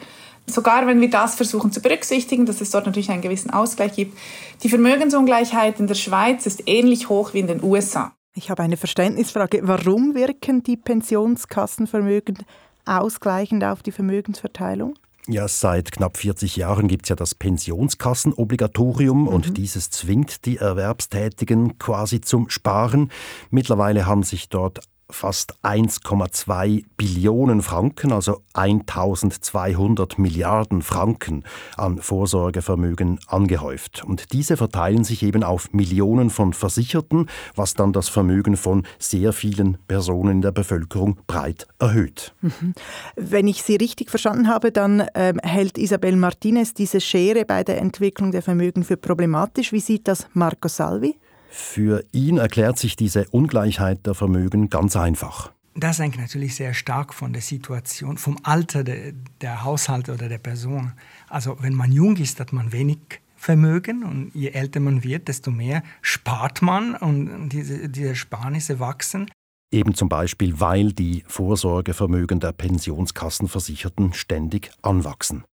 sogar 0.47 0.87
wenn 0.87 1.00
wir 1.00 1.11
das 1.11 1.35
versuchen 1.35 1.73
zu 1.73 1.80
berücksichtigen, 1.80 2.47
dass 2.47 2.61
es 2.61 2.70
dort 2.70 2.87
natürlich 2.87 3.11
einen 3.11 3.23
gewissen 3.23 3.50
Ausgleich 3.50 3.94
gibt, 3.94 4.18
die 4.62 4.68
Vermögensungleichheit 4.68 5.80
in 5.80 5.87
der 5.87 5.94
Schweiz 5.94 6.47
ist 6.47 6.62
ähnlich 6.66 7.09
hoch 7.09 7.35
wie 7.35 7.40
in 7.40 7.47
den 7.47 7.62
USA. 7.62 8.12
Ich 8.35 8.50
habe 8.50 8.62
eine 8.62 8.76
Verständnisfrage. 8.76 9.61
Warum 9.64 10.14
wirken 10.14 10.62
die 10.62 10.76
Pensionskassenvermögen 10.76 12.38
ausgleichend 12.87 13.64
auf 13.64 13.83
die 13.83 13.92
Vermögensverteilung? 13.92 14.94
Ja, 15.26 15.46
seit 15.48 15.92
knapp 15.92 16.16
40 16.16 16.57
Jahren 16.57 16.88
gibt 16.88 17.05
es 17.05 17.11
ja 17.11 17.16
das 17.16 17.35
Pensionskassenobligatorium 17.35 19.22
mhm. 19.22 19.29
und 19.29 19.59
dieses 19.59 19.90
zwingt 19.90 20.44
die 20.46 20.57
Erwerbstätigen 20.57 21.79
quasi 21.79 22.20
zum 22.20 22.48
Sparen. 22.48 23.12
Mittlerweile 23.50 24.07
haben 24.07 24.22
sich 24.22 24.48
dort 24.48 24.81
fast 25.11 25.55
1,2 25.62 26.85
Billionen 26.96 27.62
Franken, 27.62 28.12
also 28.12 28.42
1200 28.55 30.18
Milliarden 30.18 30.83
Franken 30.83 31.44
an 31.77 31.99
Vorsorgevermögen 31.99 33.20
angehäuft. 33.27 34.05
Und 34.05 34.33
diese 34.33 34.57
verteilen 34.57 35.05
sich 35.05 35.23
eben 35.23 35.42
auf 35.42 35.73
Millionen 35.73 36.31
von 36.31 36.53
Versicherten, 36.53 37.29
was 37.55 37.75
dann 37.75 37.92
das 37.92 38.09
Vermögen 38.09 38.57
von 38.57 38.87
sehr 38.99 39.33
vielen 39.33 39.79
Personen 39.88 40.31
in 40.31 40.42
der 40.42 40.53
Bevölkerung 40.53 41.18
breit 41.27 41.66
erhöht. 41.79 42.35
Mhm. 42.40 42.75
Wenn 43.16 43.49
ich 43.49 43.62
Sie 43.62 43.77
richtig 43.77 44.11
verstanden 44.11 44.49
habe, 44.49 44.73
dann 44.73 45.07
ähm, 45.14 45.38
hält 45.42 45.79
Isabel 45.79 46.16
Martinez 46.16 46.75
diese 46.75 47.01
Schere 47.01 47.44
bei 47.44 47.64
der 47.64 47.79
Entwicklung 47.79 48.33
der 48.33 48.42
Vermögen 48.42 48.85
für 48.85 48.96
problematisch. 48.96 49.73
Wie 49.73 49.81
sieht 49.81 50.09
das 50.09 50.27
Marco 50.33 50.68
Salvi? 50.68 51.16
Für 51.51 52.05
ihn 52.13 52.39
erklärt 52.39 52.79
sich 52.79 52.95
diese 52.95 53.29
Ungleichheit 53.31 54.07
der 54.07 54.15
Vermögen 54.15 54.71
ganz 54.71 54.95
einfach. 54.95 55.51
Das 55.75 55.99
hängt 55.99 56.19
natürlich 56.19 56.55
sehr 56.55 56.75
stark 56.75 57.13
von 57.13 57.33
der 57.33 57.43
Situation, 57.43 58.19
vom 58.19 58.39
Alter 58.45 58.85
der, 58.85 59.13
der 59.41 59.65
Haushalte 59.65 60.13
oder 60.13 60.29
der 60.29 60.39
Person. 60.39 60.93
Also 61.29 61.57
wenn 61.61 61.75
man 61.75 61.91
jung 61.91 62.17
ist, 62.17 62.39
hat 62.41 62.53
man 62.53 62.73
wenig 62.73 62.99
Vermögen 63.37 64.05
und 64.05 64.33
je 64.35 64.51
älter 64.51 64.81
man 64.81 65.03
wird, 65.03 65.29
desto 65.29 65.51
mehr 65.51 65.83
spart 66.03 66.63
man 66.63 66.95
und 66.95 67.49
diese, 67.49 67.89
diese 67.89 68.15
Sparnisse 68.15 68.79
wachsen. 68.79 69.31
Eben 69.73 69.95
zum 69.95 70.09
Beispiel, 70.09 70.61
weil 70.61 70.93
die 70.93 71.25
Vorsorgevermögen 71.27 72.41
der 72.41 72.53
Pensionskassenversicherten 72.53 74.13
ständig 74.13 74.71
anwachsen. 74.83 75.45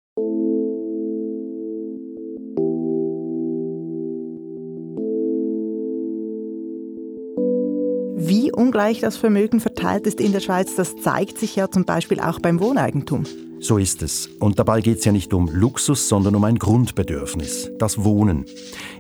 Ungleich 8.58 9.00
das 9.00 9.16
Vermögen 9.16 9.60
verteilt 9.60 10.08
ist 10.08 10.20
in 10.20 10.34
der 10.34 10.40
Schweiz, 10.40 10.76
das 10.76 10.96
zeigt 10.98 11.38
sich 11.38 11.56
ja 11.56 11.70
zum 11.70 11.86
Beispiel 11.86 12.20
auch 12.20 12.40
beim 12.40 12.60
Wohneigentum. 12.60 13.24
So 13.60 13.78
ist 13.78 14.04
es. 14.04 14.28
Und 14.40 14.60
dabei 14.60 14.82
geht 14.82 15.00
es 15.00 15.06
ja 15.06 15.12
nicht 15.12 15.34
um 15.34 15.50
Luxus, 15.50 16.08
sondern 16.08 16.36
um 16.36 16.44
ein 16.44 16.60
Grundbedürfnis, 16.60 17.72
das 17.80 18.04
Wohnen. 18.04 18.46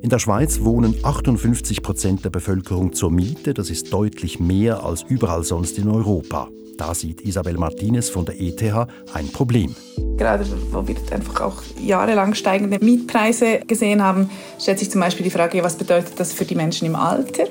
In 0.01 0.09
der 0.09 0.19
Schweiz 0.19 0.61
wohnen 0.61 0.95
58 1.03 1.83
Prozent 1.83 2.25
der 2.25 2.31
Bevölkerung 2.31 2.93
zur 2.93 3.11
Miete. 3.11 3.53
Das 3.53 3.69
ist 3.69 3.93
deutlich 3.93 4.39
mehr 4.39 4.83
als 4.83 5.03
überall 5.03 5.43
sonst 5.43 5.77
in 5.77 5.89
Europa. 5.89 6.47
Da 6.77 6.93
sieht 6.93 7.21
Isabel 7.21 7.57
Martinez 7.57 8.09
von 8.09 8.25
der 8.25 8.39
ETH 8.39 8.61
ein 9.13 9.27
Problem. 9.31 9.75
Gerade 10.17 10.45
wo 10.71 10.87
wir 10.87 10.95
einfach 11.11 11.41
auch 11.41 11.63
jahrelang 11.79 12.33
steigende 12.33 12.83
Mietpreise 12.83 13.61
gesehen 13.67 14.03
haben, 14.03 14.29
stellt 14.59 14.79
sich 14.79 14.89
zum 14.89 15.01
Beispiel 15.01 15.23
die 15.23 15.31
Frage, 15.31 15.63
was 15.63 15.75
bedeutet 15.75 16.19
das 16.19 16.33
für 16.33 16.45
die 16.45 16.55
Menschen 16.55 16.85
im 16.85 16.95
Alter? 16.95 17.45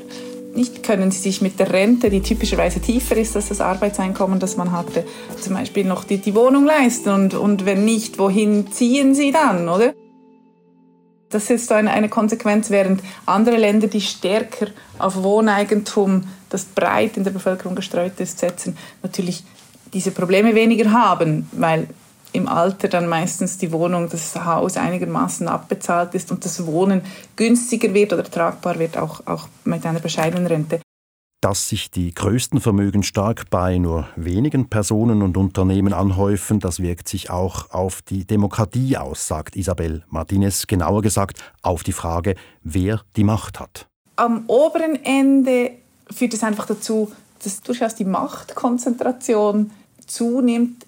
Nicht 0.56 0.82
können 0.82 1.10
sie 1.10 1.20
sich 1.20 1.40
mit 1.40 1.58
der 1.60 1.72
Rente, 1.72 2.10
die 2.10 2.20
typischerweise 2.20 2.80
tiefer 2.80 3.16
ist 3.16 3.36
als 3.36 3.48
das 3.48 3.60
Arbeitseinkommen, 3.60 4.40
das 4.40 4.56
man 4.56 4.72
hatte, 4.72 5.04
zum 5.40 5.54
Beispiel 5.54 5.84
noch 5.84 6.04
die, 6.04 6.18
die 6.18 6.34
Wohnung 6.34 6.64
leisten. 6.64 7.10
Und, 7.10 7.34
und 7.34 7.66
wenn 7.66 7.84
nicht, 7.84 8.18
wohin 8.18 8.70
ziehen 8.72 9.14
sie 9.14 9.32
dann, 9.32 9.68
oder? 9.68 9.94
Das 11.28 11.50
ist 11.50 11.70
eine, 11.72 11.90
eine 11.90 12.08
Konsequenz, 12.08 12.70
während 12.70 13.02
andere 13.26 13.56
Länder, 13.56 13.88
die 13.88 14.00
stärker 14.00 14.68
auf 14.98 15.22
Wohneigentum, 15.22 16.24
das 16.48 16.64
breit 16.64 17.16
in 17.16 17.24
der 17.24 17.32
Bevölkerung 17.32 17.74
gestreut 17.74 18.18
ist, 18.18 18.38
setzen, 18.38 18.76
natürlich 19.02 19.44
diese 19.92 20.12
Probleme 20.12 20.54
weniger 20.54 20.92
haben, 20.92 21.48
weil 21.52 21.88
im 22.36 22.48
Alter 22.48 22.88
dann 22.88 23.08
meistens 23.08 23.58
die 23.58 23.72
Wohnung, 23.72 24.08
das 24.08 24.36
Haus 24.36 24.76
einigermaßen 24.76 25.48
abbezahlt 25.48 26.14
ist 26.14 26.30
und 26.30 26.44
das 26.44 26.66
Wohnen 26.66 27.00
günstiger 27.34 27.92
wird 27.94 28.12
oder 28.12 28.24
tragbar 28.24 28.78
wird, 28.78 28.98
auch, 28.98 29.26
auch 29.26 29.48
mit 29.64 29.84
einer 29.86 30.00
bescheidenen 30.00 30.46
Rente. 30.46 30.80
Dass 31.40 31.68
sich 31.68 31.90
die 31.90 32.12
größten 32.12 32.60
Vermögen 32.60 33.02
stark 33.02 33.50
bei 33.50 33.78
nur 33.78 34.08
wenigen 34.16 34.68
Personen 34.68 35.22
und 35.22 35.36
Unternehmen 35.36 35.92
anhäufen, 35.92 36.60
das 36.60 36.80
wirkt 36.80 37.08
sich 37.08 37.30
auch 37.30 37.70
auf 37.70 38.02
die 38.02 38.24
Demokratie 38.24 38.96
aus, 38.96 39.26
sagt 39.28 39.56
Isabel 39.56 40.04
Martinez, 40.08 40.66
genauer 40.66 41.02
gesagt 41.02 41.42
auf 41.62 41.82
die 41.82 41.92
Frage, 41.92 42.34
wer 42.62 43.02
die 43.16 43.24
Macht 43.24 43.60
hat. 43.60 43.86
Am 44.16 44.44
oberen 44.46 45.02
Ende 45.04 45.72
führt 46.10 46.34
es 46.34 46.42
einfach 46.42 46.66
dazu, 46.66 47.12
dass 47.42 47.60
durchaus 47.60 47.94
die 47.94 48.06
Machtkonzentration 48.06 49.70
zunimmt 50.06 50.85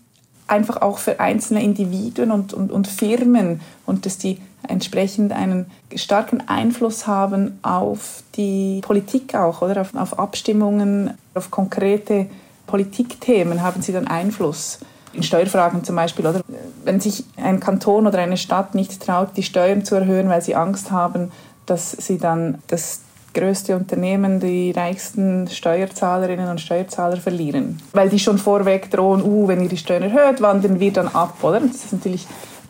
einfach 0.48 0.82
auch 0.82 0.98
für 0.98 1.20
einzelne 1.20 1.62
Individuen 1.62 2.32
und, 2.32 2.52
und, 2.52 2.72
und 2.72 2.88
Firmen 2.88 3.60
und 3.86 4.06
dass 4.06 4.18
die 4.18 4.38
entsprechend 4.66 5.32
einen 5.32 5.66
starken 5.94 6.42
Einfluss 6.48 7.06
haben 7.06 7.58
auf 7.62 8.22
die 8.34 8.80
Politik 8.82 9.34
auch, 9.34 9.62
oder 9.62 9.80
auf, 9.80 9.94
auf 9.94 10.18
Abstimmungen, 10.18 11.14
Auf 11.34 11.50
konkrete 11.50 12.26
Politikthemen 12.66 13.62
haben 13.62 13.82
sie 13.82 13.92
dann 13.92 14.08
Einfluss. 14.08 14.80
In 15.12 15.22
Steuerfragen 15.22 15.84
zum 15.84 15.96
Beispiel, 15.96 16.26
oder 16.26 16.42
wenn 16.84 17.00
sich 17.00 17.24
ein 17.36 17.60
Kanton 17.60 18.06
oder 18.06 18.18
eine 18.18 18.36
Stadt 18.36 18.74
nicht 18.74 19.02
traut, 19.02 19.30
die 19.36 19.42
Steuern 19.42 19.84
zu 19.84 19.94
erhöhen, 19.94 20.28
weil 20.28 20.42
sie 20.42 20.54
Angst 20.54 20.90
haben, 20.90 21.32
dass 21.64 21.92
sie 21.92 22.18
dann 22.18 22.58
das 22.66 23.00
größte 23.38 23.76
Unternehmen 23.76 24.40
die 24.40 24.72
reichsten 24.72 25.48
Steuerzahlerinnen 25.48 26.48
und 26.48 26.60
Steuerzahler 26.60 27.16
verlieren. 27.16 27.80
Weil 27.92 28.08
die 28.08 28.18
schon 28.18 28.38
vorweg 28.38 28.90
drohen, 28.90 29.22
uh, 29.22 29.46
wenn 29.48 29.62
ihr 29.62 29.68
die 29.68 29.76
Steuern 29.76 30.02
erhöht, 30.02 30.40
wandern 30.40 30.80
wir 30.80 30.92
dann 30.92 31.08
ab, 31.08 31.36
oder? 31.42 31.60
Das 31.60 31.84
ist 31.84 31.92
natürlich 31.92 32.26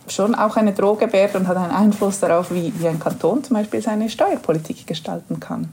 schon 0.08 0.34
auch 0.34 0.56
eine 0.56 0.72
Drohgebärde 0.72 1.38
und 1.38 1.48
hat 1.48 1.56
einen 1.56 1.72
Einfluss 1.72 2.20
darauf, 2.20 2.52
wie, 2.52 2.72
wie 2.78 2.88
ein 2.88 2.98
Kanton 2.98 3.44
zum 3.44 3.56
Beispiel 3.56 3.82
seine 3.82 4.08
Steuerpolitik 4.08 4.86
gestalten 4.86 5.40
kann. 5.40 5.68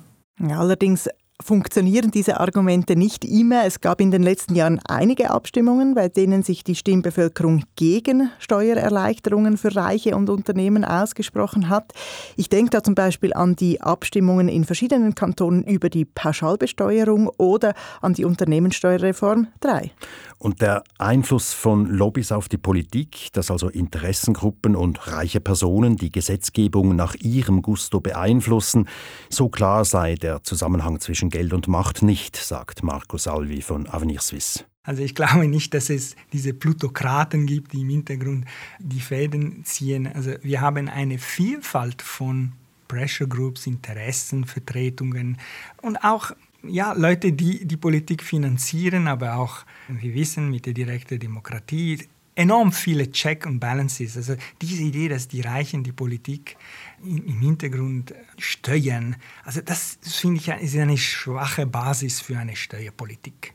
Allerdings 0.50 1.10
funktionieren 1.42 2.12
diese 2.12 2.40
Argumente 2.40 2.96
nicht 2.96 3.26
immer. 3.26 3.66
Es 3.66 3.82
gab 3.82 4.00
in 4.00 4.10
den 4.10 4.24
letzten 4.24 4.56
Jahren 4.56 4.80
einige 4.88 5.32
Abstimmungen, 5.32 5.94
bei 5.94 6.08
denen 6.08 6.44
sich 6.44 6.64
die 6.64 6.76
Stimmbevölkerung 6.76 7.64
gegen 7.76 8.30
Steuererleichterungen 8.40 9.58
für 9.58 9.76
Reiche 9.76 10.16
und 10.16 10.30
Unternehmen 10.30 10.86
ausgesprochen 10.86 11.70
hat. 11.70 11.92
Ich 12.38 12.48
denke 12.48 12.70
da 12.72 12.84
zum 12.84 12.96
Beispiel 12.96 13.34
an 13.34 13.56
die 13.56 13.82
Abstimmungen 13.82 14.48
in 14.48 14.64
verschiedenen 14.64 15.14
Kantonen 15.14 15.64
über 15.64 15.90
die 15.90 16.06
Pauschalbesteuerung 16.06 17.30
oder 17.38 17.74
an 18.02 18.14
die 18.14 18.24
Unternehmenssteuerreform 18.24 19.48
3. 19.60 19.92
Und 20.38 20.62
der 20.62 20.84
Einfluss 20.98 21.54
von 21.54 21.86
Lobbys 21.86 22.32
auf 22.32 22.50
die 22.50 22.58
Politik, 22.58 23.30
dass 23.34 23.50
also 23.50 23.70
Interessengruppen 23.70 24.76
und 24.76 25.08
reiche 25.08 25.40
Personen 25.40 25.96
die 25.96 26.12
Gesetzgebung 26.12 26.96
nach 26.96 27.16
ihrem 27.16 27.62
Gusto 27.62 28.00
beeinflussen, 28.00 28.88
so 29.30 29.50
klar 29.50 29.86
sei 29.86 30.16
der 30.16 30.44
Zusammenhang 30.44 31.00
zwischen 31.00 31.25
Geld 31.30 31.54
und 31.54 31.68
Macht 31.68 32.02
nicht, 32.02 32.36
sagt 32.36 32.84
Marco 32.84 33.18
Salvi 33.18 33.62
von 33.62 33.88
Avenir 33.88 34.22
Suisse. 34.22 34.66
Also 34.84 35.02
ich 35.02 35.16
glaube 35.16 35.48
nicht, 35.48 35.74
dass 35.74 35.90
es 35.90 36.16
diese 36.32 36.54
Plutokraten 36.54 37.48
gibt, 37.48 37.74
die 37.74 37.82
im 37.82 37.90
Hintergrund 37.90 38.46
die 38.80 39.00
Fäden 39.00 39.66
ziehen. 39.66 40.08
Also 40.08 40.34
wir 40.42 40.62
haben 40.62 40.90
eine 40.90 41.18
Vielfalt 41.18 42.02
von 42.02 42.54
Pressure 42.88 43.28
Groups, 43.28 43.66
Interessenvertretungen 43.66 45.38
und 45.82 45.98
auch 46.04 46.32
ja, 46.68 46.94
Leute, 46.94 47.32
die 47.32 47.66
die 47.66 47.78
Politik 47.78 48.24
finanzieren, 48.24 49.08
aber 49.08 49.36
auch, 49.36 49.66
wir 49.88 50.14
wissen, 50.14 50.50
mit 50.50 50.66
der 50.66 50.74
direkten 50.74 51.20
Demokratie 51.20 52.08
enorm 52.36 52.72
viele 52.72 53.12
Check 53.12 53.46
und 53.46 53.60
Balances. 53.60 54.16
Also 54.18 54.36
diese 54.62 54.84
Idee, 54.84 55.08
dass 55.08 55.28
die 55.28 55.42
Reichen 55.42 55.84
die 55.84 55.92
Politik 55.92 56.58
im 57.04 57.40
Hintergrund 57.40 58.14
steuern, 58.38 59.16
also 59.44 59.62
das 59.62 59.98
finde 60.04 60.40
ich 60.40 60.48
ist 60.48 60.78
eine 60.78 60.98
schwache 60.98 61.66
Basis 61.66 62.22
für 62.22 62.38
eine 62.38 62.56
Steuerpolitik. 62.56 63.55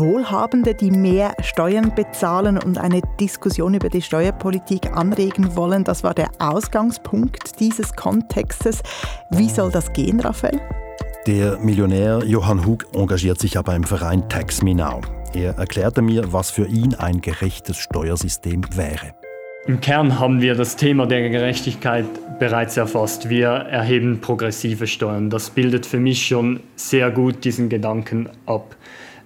Wohlhabende, 0.00 0.74
die 0.74 0.90
mehr 0.90 1.34
Steuern 1.42 1.94
bezahlen 1.94 2.58
und 2.58 2.78
eine 2.78 3.02
Diskussion 3.20 3.74
über 3.74 3.90
die 3.90 4.02
Steuerpolitik 4.02 4.96
anregen 4.96 5.54
wollen. 5.54 5.84
Das 5.84 6.02
war 6.02 6.14
der 6.14 6.30
Ausgangspunkt 6.38 7.60
dieses 7.60 7.92
Kontextes. 7.94 8.82
Wie 9.30 9.48
soll 9.48 9.70
das 9.70 9.92
gehen, 9.92 10.18
Raphael? 10.20 10.60
Der 11.26 11.58
Millionär 11.58 12.24
Johann 12.24 12.66
Hug 12.66 12.86
engagiert 12.94 13.38
sich 13.38 13.58
aber 13.58 13.76
im 13.76 13.84
Verein 13.84 14.28
Tax 14.28 14.62
Me 14.62 14.74
Now. 14.74 15.02
Er 15.34 15.56
erklärte 15.58 16.02
mir, 16.02 16.32
was 16.32 16.50
für 16.50 16.66
ihn 16.66 16.94
ein 16.94 17.20
gerechtes 17.20 17.76
Steuersystem 17.76 18.64
wäre. 18.74 19.14
Im 19.66 19.80
Kern 19.82 20.18
haben 20.18 20.40
wir 20.40 20.54
das 20.54 20.76
Thema 20.76 21.06
der 21.06 21.28
Gerechtigkeit 21.28 22.06
bereits 22.38 22.78
erfasst. 22.78 23.28
Wir 23.28 23.48
erheben 23.48 24.22
progressive 24.22 24.86
Steuern. 24.86 25.28
Das 25.28 25.50
bildet 25.50 25.84
für 25.84 26.00
mich 26.00 26.26
schon 26.26 26.60
sehr 26.76 27.10
gut 27.10 27.44
diesen 27.44 27.68
Gedanken 27.68 28.30
ab. 28.46 28.74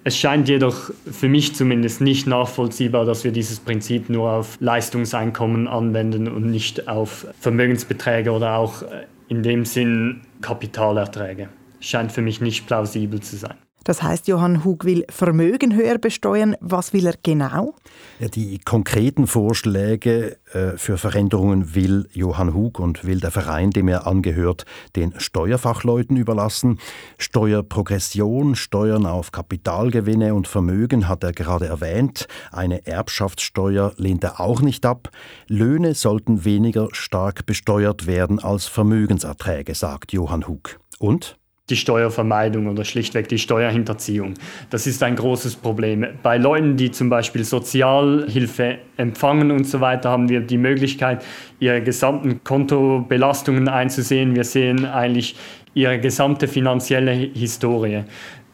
Es 0.07 0.15
scheint 0.19 0.47
jedoch 0.47 0.91
für 1.11 1.27
mich 1.27 1.55
zumindest 1.55 1.99
nicht 1.99 2.27
nachvollziehbar, 2.27 3.05
dass 3.05 3.23
wir 3.23 3.31
dieses 3.31 3.59
Prinzip 3.59 4.07
nur 4.07 4.33
auf 4.33 4.55
Leistungseinkommen 4.59 5.67
anwenden 5.67 6.27
und 6.27 6.45
nicht 6.45 6.87
auf 6.87 7.25
Vermögensbeträge 7.39 8.29
oder 8.29 8.57
auch 8.57 8.83
äh, 8.83 9.07
in 9.29 9.41
dem 9.41 9.65
Sinn 9.65 10.21
Kapitalerträge. 10.41 11.49
Scheint 11.79 12.11
für 12.11 12.21
mich 12.21 12.39
nicht 12.39 12.67
plausibel 12.67 13.19
zu 13.19 13.35
sein. 13.35 13.55
Das 13.85 14.01
heißt, 14.01 14.27
Johann 14.27 14.65
Hug 14.65 14.83
will 14.83 15.05
Vermögen 15.09 15.75
höher 15.75 15.99
besteuern. 15.99 16.55
Was 16.59 16.91
will 16.91 17.05
er 17.05 17.13
genau? 17.21 17.75
Ja, 18.19 18.27
die 18.27 18.57
konkreten 18.57 19.27
Vorschläge 19.27 20.37
äh, 20.53 20.71
für 20.75 20.97
Veränderungen 20.97 21.75
will 21.75 22.09
Johann 22.11 22.55
Hug 22.55 22.79
und 22.79 23.05
will 23.05 23.19
der 23.19 23.29
Verein, 23.29 23.69
dem 23.69 23.87
er 23.87 24.07
angehört, 24.07 24.65
den 24.95 25.13
Steuerfachleuten 25.19 26.17
überlassen. 26.17 26.79
Steuerprogression, 27.19 28.55
Steuern 28.55 29.05
auf 29.05 29.31
Kapitalgewinne 29.31 30.33
und 30.33 30.47
Vermögen 30.47 31.07
hat 31.07 31.23
er 31.23 31.31
gerade 31.31 31.67
erwähnt. 31.67 32.27
Eine 32.51 32.87
Erbschaftssteuer 32.87 33.93
lehnt 33.97 34.23
er 34.23 34.39
auch 34.39 34.61
nicht 34.61 34.83
ab. 34.87 35.11
Löhne 35.47 35.93
sollten 35.93 36.43
weniger 36.43 36.89
stark 36.91 37.45
besteuert 37.45 38.07
werden 38.07 38.39
als 38.39 38.65
Vermögenserträge, 38.65 39.75
sagt 39.75 40.11
Johann 40.11 40.47
Hug. 40.47 40.79
Und? 40.97 41.37
Die 41.69 41.75
Steuervermeidung 41.75 42.67
oder 42.67 42.85
schlichtweg 42.85 43.27
die 43.27 43.39
Steuerhinterziehung. 43.39 44.35
Das 44.69 44.85
ist 44.85 45.01
ein 45.01 45.15
großes 45.15 45.55
Problem. 45.55 46.05
Bei 46.21 46.37
Leuten, 46.37 46.77
die 46.77 46.91
zum 46.91 47.09
Beispiel 47.09 47.43
Sozialhilfe 47.43 48.77
empfangen 48.97 49.49
und 49.49 49.65
so 49.65 49.81
weiter, 49.81 50.11
haben 50.11 50.29
wir 50.29 50.41
die 50.41 50.59
Möglichkeit, 50.59 51.25
ihre 51.59 51.81
gesamten 51.81 52.43
Kontobelastungen 52.43 53.67
einzusehen. 53.67 54.35
Wir 54.35 54.43
sehen 54.43 54.85
eigentlich 54.85 55.35
ihre 55.73 55.99
gesamte 55.99 56.47
finanzielle 56.47 57.11
Historie. 57.11 58.03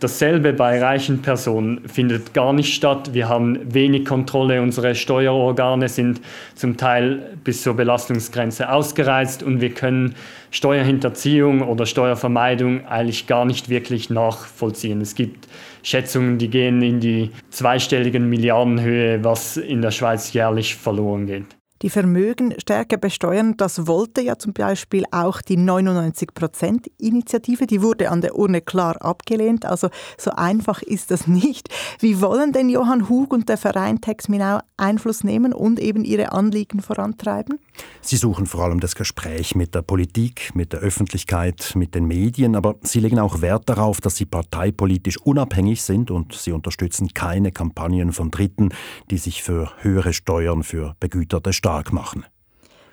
Dasselbe 0.02 0.52
bei 0.52 0.82
reichen 0.82 1.22
Personen 1.22 1.88
findet 1.88 2.34
gar 2.34 2.54
nicht 2.54 2.74
statt. 2.74 3.14
Wir 3.14 3.30
haben 3.30 3.72
wenig 3.72 4.04
Kontrolle. 4.04 4.60
Unsere 4.60 4.96
Steuerorgane 4.96 5.90
sind 5.90 6.22
zum 6.56 6.76
Teil 6.76 7.38
bis 7.44 7.62
zur 7.62 7.76
Belastungsgrenze 7.76 8.72
ausgereizt 8.72 9.44
und 9.44 9.62
wir 9.62 9.70
können 9.70 10.16
Steuerhinterziehung 10.50 11.62
oder 11.62 11.86
Steuervermeidung 11.86 12.88
eigentlich 12.88 13.28
gar 13.28 13.46
nicht 13.46 13.70
wirklich 13.70 14.10
nachvollziehen. 14.10 15.02
Es 15.02 15.14
gibt 15.14 15.48
Schätzungen, 15.84 16.40
die 16.40 16.50
gehen 16.50 16.82
in 16.82 17.00
die 17.00 17.30
zweistelligen 17.52 18.28
Milliardenhöhe, 18.28 19.24
was 19.24 19.56
in 19.56 19.84
der 19.84 19.92
Schweiz 19.92 20.34
jährlich 20.34 20.78
verloren 20.78 21.28
geht 21.28 21.61
die 21.82 21.90
Vermögen 21.90 22.54
stärker 22.60 22.98
besteuern. 22.98 23.56
Das 23.58 23.88
wollte 23.88 24.22
ja 24.22 24.38
zum 24.38 24.54
Beispiel 24.54 25.06
auch 25.12 25.42
die 25.42 25.58
99-Prozent-Initiative. 25.58 27.66
Die 27.66 27.82
wurde 27.82 28.12
an 28.12 28.22
der 28.22 28.36
Urne 28.36 28.62
klar 28.62 29.02
abgelehnt. 29.02 29.66
Also 29.66 29.90
so 30.18 30.32
einfach 30.32 30.82
ist 30.82 31.12
das 31.12 31.28
nicht. 31.28 31.68
Wie 32.00 32.22
wollen 32.22 32.54
denn 32.54 32.70
Johann 32.70 33.10
Hug 33.10 33.34
und 33.34 33.50
der 33.50 33.58
Verein 33.58 34.00
Tex 34.02 34.30
Minau 34.30 34.60
Einfluss 34.78 35.24
nehmen 35.24 35.54
und 35.54 35.80
eben 35.80 36.06
ihre 36.06 36.32
Anliegen 36.32 36.82
vorantreiben? 36.82 37.60
Sie 38.02 38.18
suchen 38.18 38.46
vor 38.46 38.64
allem 38.64 38.80
das 38.80 38.94
Gespräch 38.96 39.56
mit 39.56 39.74
der 39.76 39.82
Politik, 39.82 40.52
mit 40.54 40.74
der 40.74 40.82
Öffentlichkeit, 40.82 41.74
mit 41.76 41.96
den 41.96 42.06
Medien, 42.06 42.56
aber 42.56 42.76
sie 42.82 43.00
legen 43.00 43.18
auch 43.20 43.42
Wert 43.42 43.70
darauf, 43.70 44.02
dass 44.02 44.16
sie 44.16 44.26
parteipolitisch 44.26 45.18
unabhängig 45.18 45.82
sind 45.82 46.12
und 46.12 46.34
sie 46.34 46.52
unterstützen 46.52 47.14
keine 47.14 47.52
Kampagnen 47.52 48.12
von 48.12 48.32
Dritten, 48.32 48.70
die 49.10 49.18
sich 49.18 49.44
für 49.44 49.72
höhere 49.82 50.14
Steuern 50.14 50.64
für 50.64 50.96
begüterte 51.00 51.54
Staaten 51.54 51.71
stark 51.72 51.94
machen. 51.94 52.26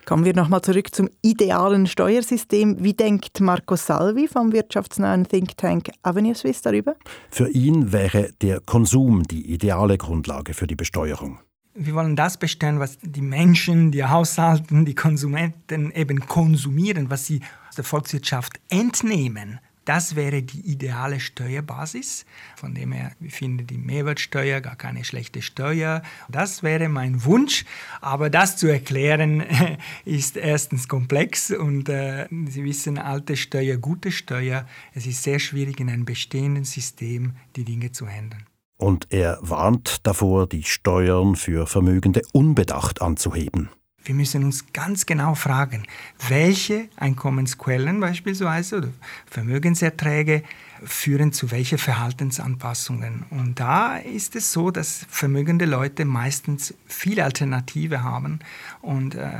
Kommen 0.04 0.24
wir 0.24 0.34
nochmal 0.34 0.62
zurück 0.62 0.94
zum 0.94 1.10
idealen 1.20 1.86
Steuersystem. 1.86 2.76
Wie 2.82 2.94
denkt 2.94 3.40
Marco 3.40 3.76
Salvi 3.76 4.26
vom 4.28 4.52
wirtschaftsnahen 4.52 5.26
Think 5.28 5.56
Tank 5.56 5.90
Avenue 6.02 6.34
Suisse 6.34 6.62
darüber? 6.62 6.94
Für 7.28 7.48
ihn 7.50 7.92
wäre 7.92 8.30
der 8.40 8.60
Konsum 8.60 9.24
die 9.24 9.52
ideale 9.52 9.98
Grundlage 9.98 10.54
für 10.54 10.66
die 10.66 10.76
Besteuerung. 10.76 11.40
Wir 11.74 11.94
wollen 11.94 12.16
das 12.16 12.38
bestellen, 12.38 12.78
was 12.78 12.98
die 13.02 13.20
Menschen, 13.20 13.90
die 13.90 14.04
Haushalten, 14.04 14.84
die 14.84 14.94
Konsumenten 14.94 15.90
eben 15.90 16.20
konsumieren, 16.20 17.10
was 17.10 17.26
sie 17.26 17.40
aus 17.68 17.74
der 17.74 17.84
Volkswirtschaft 17.84 18.60
entnehmen. 18.70 19.60
Das 19.88 20.16
wäre 20.16 20.42
die 20.42 20.60
ideale 20.70 21.18
Steuerbasis. 21.18 22.26
Von 22.56 22.74
dem 22.74 22.92
her, 22.92 23.12
ich 23.20 23.32
finde 23.32 23.64
die 23.64 23.78
Mehrwertsteuer 23.78 24.60
gar 24.60 24.76
keine 24.76 25.02
schlechte 25.02 25.40
Steuer. 25.40 26.02
Das 26.28 26.62
wäre 26.62 26.90
mein 26.90 27.24
Wunsch. 27.24 27.64
Aber 28.02 28.28
das 28.28 28.58
zu 28.58 28.66
erklären 28.66 29.42
ist 30.04 30.36
erstens 30.36 30.88
komplex 30.88 31.50
und 31.52 31.88
äh, 31.88 32.26
Sie 32.48 32.64
wissen, 32.64 32.98
alte 32.98 33.34
Steuer, 33.34 33.78
gute 33.78 34.12
Steuer. 34.12 34.66
Es 34.92 35.06
ist 35.06 35.22
sehr 35.22 35.38
schwierig 35.38 35.80
in 35.80 35.88
einem 35.88 36.04
bestehenden 36.04 36.64
System 36.64 37.36
die 37.56 37.64
Dinge 37.64 37.90
zu 37.90 38.06
handeln. 38.06 38.44
Und 38.76 39.06
er 39.08 39.38
warnt 39.40 40.06
davor, 40.06 40.46
die 40.46 40.64
Steuern 40.64 41.34
für 41.34 41.66
Vermögende 41.66 42.20
unbedacht 42.34 43.00
anzuheben. 43.00 43.70
Wir 44.08 44.14
müssen 44.14 44.42
uns 44.42 44.72
ganz 44.72 45.04
genau 45.04 45.34
fragen, 45.34 45.82
welche 46.28 46.88
Einkommensquellen 46.96 48.00
beispielsweise 48.00 48.78
oder 48.78 48.88
Vermögenserträge 49.26 50.44
führen 50.82 51.34
zu 51.34 51.50
welchen 51.50 51.76
Verhaltensanpassungen. 51.76 53.26
Und 53.28 53.60
da 53.60 53.98
ist 53.98 54.34
es 54.34 54.50
so, 54.50 54.70
dass 54.70 55.04
vermögende 55.10 55.66
Leute 55.66 56.06
meistens 56.06 56.72
viele 56.86 57.22
Alternative 57.22 58.02
haben. 58.02 58.38
Und 58.80 59.14
äh, 59.14 59.30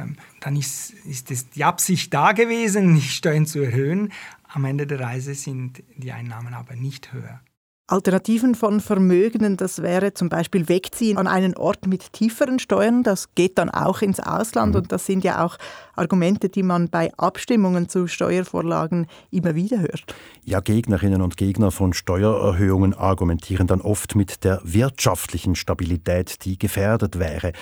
dann 0.40 0.54
ist, 0.54 0.90
ist 1.06 1.30
es 1.30 1.48
die 1.48 1.64
Absicht 1.64 2.12
da 2.12 2.32
gewesen, 2.32 2.94
die 2.96 3.00
Steuern 3.00 3.46
zu 3.46 3.60
erhöhen. 3.60 4.12
Am 4.48 4.66
Ende 4.66 4.86
der 4.86 5.00
Reise 5.00 5.34
sind 5.34 5.82
die 5.96 6.12
Einnahmen 6.12 6.52
aber 6.52 6.76
nicht 6.76 7.14
höher. 7.14 7.40
Alternativen 7.90 8.54
von 8.54 8.80
Vermögenden, 8.80 9.56
das 9.56 9.80
wäre 9.80 10.12
zum 10.12 10.28
Beispiel 10.28 10.68
wegziehen 10.68 11.16
an 11.16 11.26
einen 11.26 11.56
Ort 11.56 11.86
mit 11.86 12.12
tieferen 12.12 12.58
Steuern. 12.58 13.02
Das 13.02 13.34
geht 13.34 13.56
dann 13.56 13.70
auch 13.70 14.02
ins 14.02 14.20
Ausland 14.20 14.74
mhm. 14.74 14.80
und 14.82 14.92
das 14.92 15.06
sind 15.06 15.24
ja 15.24 15.42
auch 15.42 15.56
Argumente, 15.96 16.50
die 16.50 16.62
man 16.62 16.90
bei 16.90 17.10
Abstimmungen 17.16 17.88
zu 17.88 18.06
Steuervorlagen 18.06 19.06
immer 19.30 19.54
wieder 19.54 19.80
hört. 19.80 20.04
Ja, 20.44 20.60
Gegnerinnen 20.60 21.22
und 21.22 21.38
Gegner 21.38 21.70
von 21.70 21.94
Steuererhöhungen 21.94 22.92
argumentieren 22.92 23.66
dann 23.66 23.80
oft 23.80 24.14
mit 24.14 24.44
der 24.44 24.60
wirtschaftlichen 24.64 25.54
Stabilität, 25.54 26.44
die 26.44 26.58
gefährdet 26.58 27.18
wäre. 27.18 27.52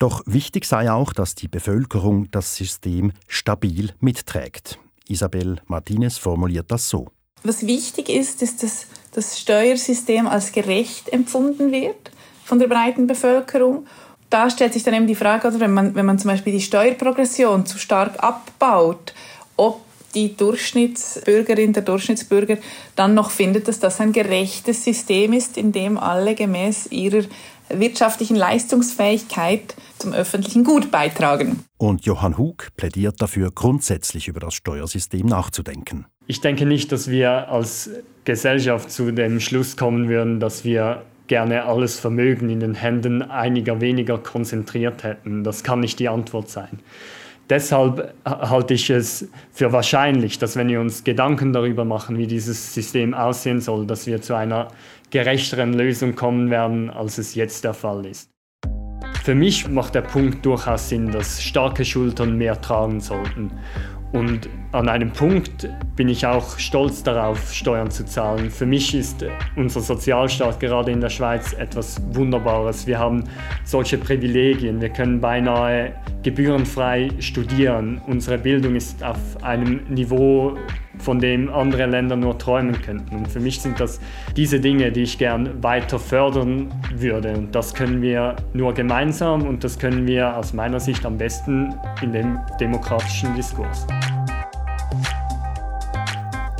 Doch 0.00 0.24
wichtig 0.26 0.64
sei 0.64 0.90
auch, 0.90 1.12
dass 1.12 1.36
die 1.36 1.48
Bevölkerung 1.48 2.28
das 2.32 2.56
System 2.56 3.12
stabil 3.28 3.92
mitträgt. 4.00 4.80
Isabel 5.06 5.60
Martinez 5.66 6.18
formuliert 6.18 6.72
das 6.72 6.88
so. 6.88 7.06
Was 7.44 7.64
wichtig 7.64 8.08
ist, 8.08 8.42
ist, 8.42 8.64
dass 8.64 8.86
das 9.16 9.40
Steuersystem 9.40 10.28
als 10.28 10.52
gerecht 10.52 11.08
empfunden 11.08 11.72
wird 11.72 12.10
von 12.44 12.58
der 12.58 12.68
breiten 12.68 13.06
Bevölkerung. 13.06 13.86
Da 14.28 14.50
stellt 14.50 14.74
sich 14.74 14.82
dann 14.82 14.94
eben 14.94 15.06
die 15.06 15.14
Frage, 15.14 15.48
oder 15.48 15.58
wenn 15.58 15.72
man, 15.72 15.94
wenn 15.94 16.04
man 16.04 16.18
zum 16.18 16.30
Beispiel 16.30 16.52
die 16.52 16.60
Steuerprogression 16.60 17.64
zu 17.64 17.78
stark 17.78 18.22
abbaut, 18.22 19.14
ob 19.56 19.80
die 20.14 20.36
Durchschnittsbürgerin, 20.36 21.72
der 21.72 21.82
Durchschnittsbürger 21.82 22.58
dann 22.94 23.14
noch 23.14 23.30
findet, 23.30 23.68
dass 23.68 23.80
das 23.80 24.00
ein 24.00 24.12
gerechtes 24.12 24.84
System 24.84 25.32
ist, 25.32 25.56
in 25.56 25.72
dem 25.72 25.98
alle 25.98 26.34
gemäß 26.34 26.86
ihrer 26.90 27.24
wirtschaftlichen 27.68 28.36
Leistungsfähigkeit 28.36 29.74
zum 29.98 30.12
öffentlichen 30.12 30.64
Gut 30.64 30.90
beitragen. 30.90 31.64
Und 31.78 32.04
Johann 32.04 32.38
Hug 32.38 32.68
plädiert 32.76 33.20
dafür, 33.20 33.50
grundsätzlich 33.50 34.28
über 34.28 34.40
das 34.40 34.54
Steuersystem 34.54 35.26
nachzudenken. 35.26 36.06
Ich 36.26 36.40
denke 36.40 36.66
nicht, 36.66 36.92
dass 36.92 37.08
wir 37.08 37.48
als 37.48 37.90
Gesellschaft 38.26 38.90
zu 38.90 39.10
dem 39.12 39.40
Schluss 39.40 39.78
kommen 39.78 40.10
würden, 40.10 40.40
dass 40.40 40.64
wir 40.64 41.02
gerne 41.28 41.64
alles 41.64 41.98
Vermögen 41.98 42.50
in 42.50 42.60
den 42.60 42.74
Händen 42.74 43.22
einiger 43.22 43.80
weniger 43.80 44.18
konzentriert 44.18 45.02
hätten. 45.02 45.44
Das 45.44 45.64
kann 45.64 45.80
nicht 45.80 45.98
die 45.98 46.08
Antwort 46.08 46.50
sein. 46.50 46.80
Deshalb 47.48 48.12
halte 48.24 48.74
ich 48.74 48.90
es 48.90 49.28
für 49.52 49.72
wahrscheinlich, 49.72 50.38
dass 50.38 50.56
wenn 50.56 50.68
wir 50.68 50.80
uns 50.80 51.04
Gedanken 51.04 51.52
darüber 51.52 51.84
machen, 51.84 52.18
wie 52.18 52.26
dieses 52.26 52.74
System 52.74 53.14
aussehen 53.14 53.60
soll, 53.60 53.86
dass 53.86 54.06
wir 54.06 54.20
zu 54.20 54.34
einer 54.34 54.68
gerechteren 55.10 55.72
Lösung 55.72 56.16
kommen 56.16 56.50
werden, 56.50 56.90
als 56.90 57.18
es 57.18 57.36
jetzt 57.36 57.62
der 57.62 57.74
Fall 57.74 58.04
ist. 58.06 58.30
Für 59.22 59.36
mich 59.36 59.68
macht 59.68 59.94
der 59.94 60.02
Punkt 60.02 60.44
durchaus 60.44 60.88
Sinn, 60.88 61.10
dass 61.12 61.42
starke 61.42 61.84
Schultern 61.84 62.36
mehr 62.36 62.60
tragen 62.60 63.00
sollten. 63.00 63.52
Und 64.12 64.48
an 64.72 64.88
einem 64.88 65.12
Punkt 65.12 65.68
bin 65.96 66.08
ich 66.08 66.26
auch 66.26 66.58
stolz 66.58 67.02
darauf, 67.02 67.52
Steuern 67.52 67.90
zu 67.90 68.04
zahlen. 68.04 68.50
Für 68.50 68.66
mich 68.66 68.94
ist 68.94 69.24
unser 69.56 69.80
Sozialstaat 69.80 70.60
gerade 70.60 70.92
in 70.92 71.00
der 71.00 71.10
Schweiz 71.10 71.52
etwas 71.52 72.00
Wunderbares. 72.14 72.86
Wir 72.86 72.98
haben 72.98 73.24
solche 73.64 73.98
Privilegien. 73.98 74.80
Wir 74.80 74.90
können 74.90 75.20
beinahe 75.20 75.92
gebührenfrei 76.22 77.10
studieren. 77.18 78.00
Unsere 78.06 78.38
Bildung 78.38 78.76
ist 78.76 79.02
auf 79.02 79.18
einem 79.42 79.84
Niveau, 79.88 80.56
von 80.98 81.18
dem 81.18 81.52
andere 81.52 81.86
Länder 81.86 82.16
nur 82.16 82.38
träumen 82.38 82.80
könnten. 82.80 83.16
Und 83.16 83.28
für 83.28 83.40
mich 83.40 83.60
sind 83.60 83.80
das 83.80 84.00
diese 84.36 84.60
Dinge, 84.60 84.92
die 84.92 85.02
ich 85.02 85.18
gern 85.18 85.62
weiter 85.62 85.98
fördern 85.98 86.72
würde. 86.94 87.34
Und 87.34 87.54
das 87.54 87.74
können 87.74 88.02
wir 88.02 88.36
nur 88.52 88.74
gemeinsam 88.74 89.42
und 89.42 89.64
das 89.64 89.78
können 89.78 90.06
wir 90.06 90.36
aus 90.36 90.52
meiner 90.52 90.80
Sicht 90.80 91.04
am 91.06 91.18
besten 91.18 91.74
in 92.02 92.12
dem 92.12 92.38
demokratischen 92.60 93.34
Diskurs. 93.34 93.86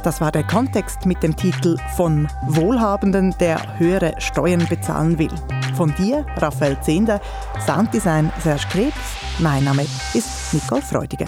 Das 0.06 0.20
war 0.20 0.30
der 0.30 0.44
Kontext 0.44 1.04
mit 1.04 1.20
dem 1.24 1.34
Titel 1.34 1.76
Von 1.96 2.28
Wohlhabenden, 2.46 3.34
der 3.40 3.60
höhere 3.78 4.14
Steuern 4.18 4.64
bezahlen 4.68 5.18
will. 5.18 5.32
Von 5.74 5.92
dir, 5.96 6.24
Raphael 6.36 6.80
Zehnder, 6.80 7.20
Sounddesign 7.66 8.32
Serge 8.38 8.62
Krebs. 8.70 9.16
Mein 9.40 9.64
Name 9.64 9.82
ist 10.14 10.54
Nicole 10.54 10.82
Freudiger. 10.82 11.26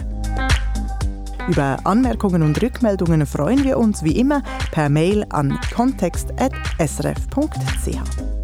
Über 1.48 1.78
Anmerkungen 1.84 2.42
und 2.42 2.60
Rückmeldungen 2.62 3.24
freuen 3.24 3.64
wir 3.64 3.78
uns 3.78 4.02
wie 4.02 4.18
immer 4.18 4.42
per 4.70 4.90
Mail 4.90 5.24
an 5.30 5.58
kontext.srf.ch. 5.74 8.37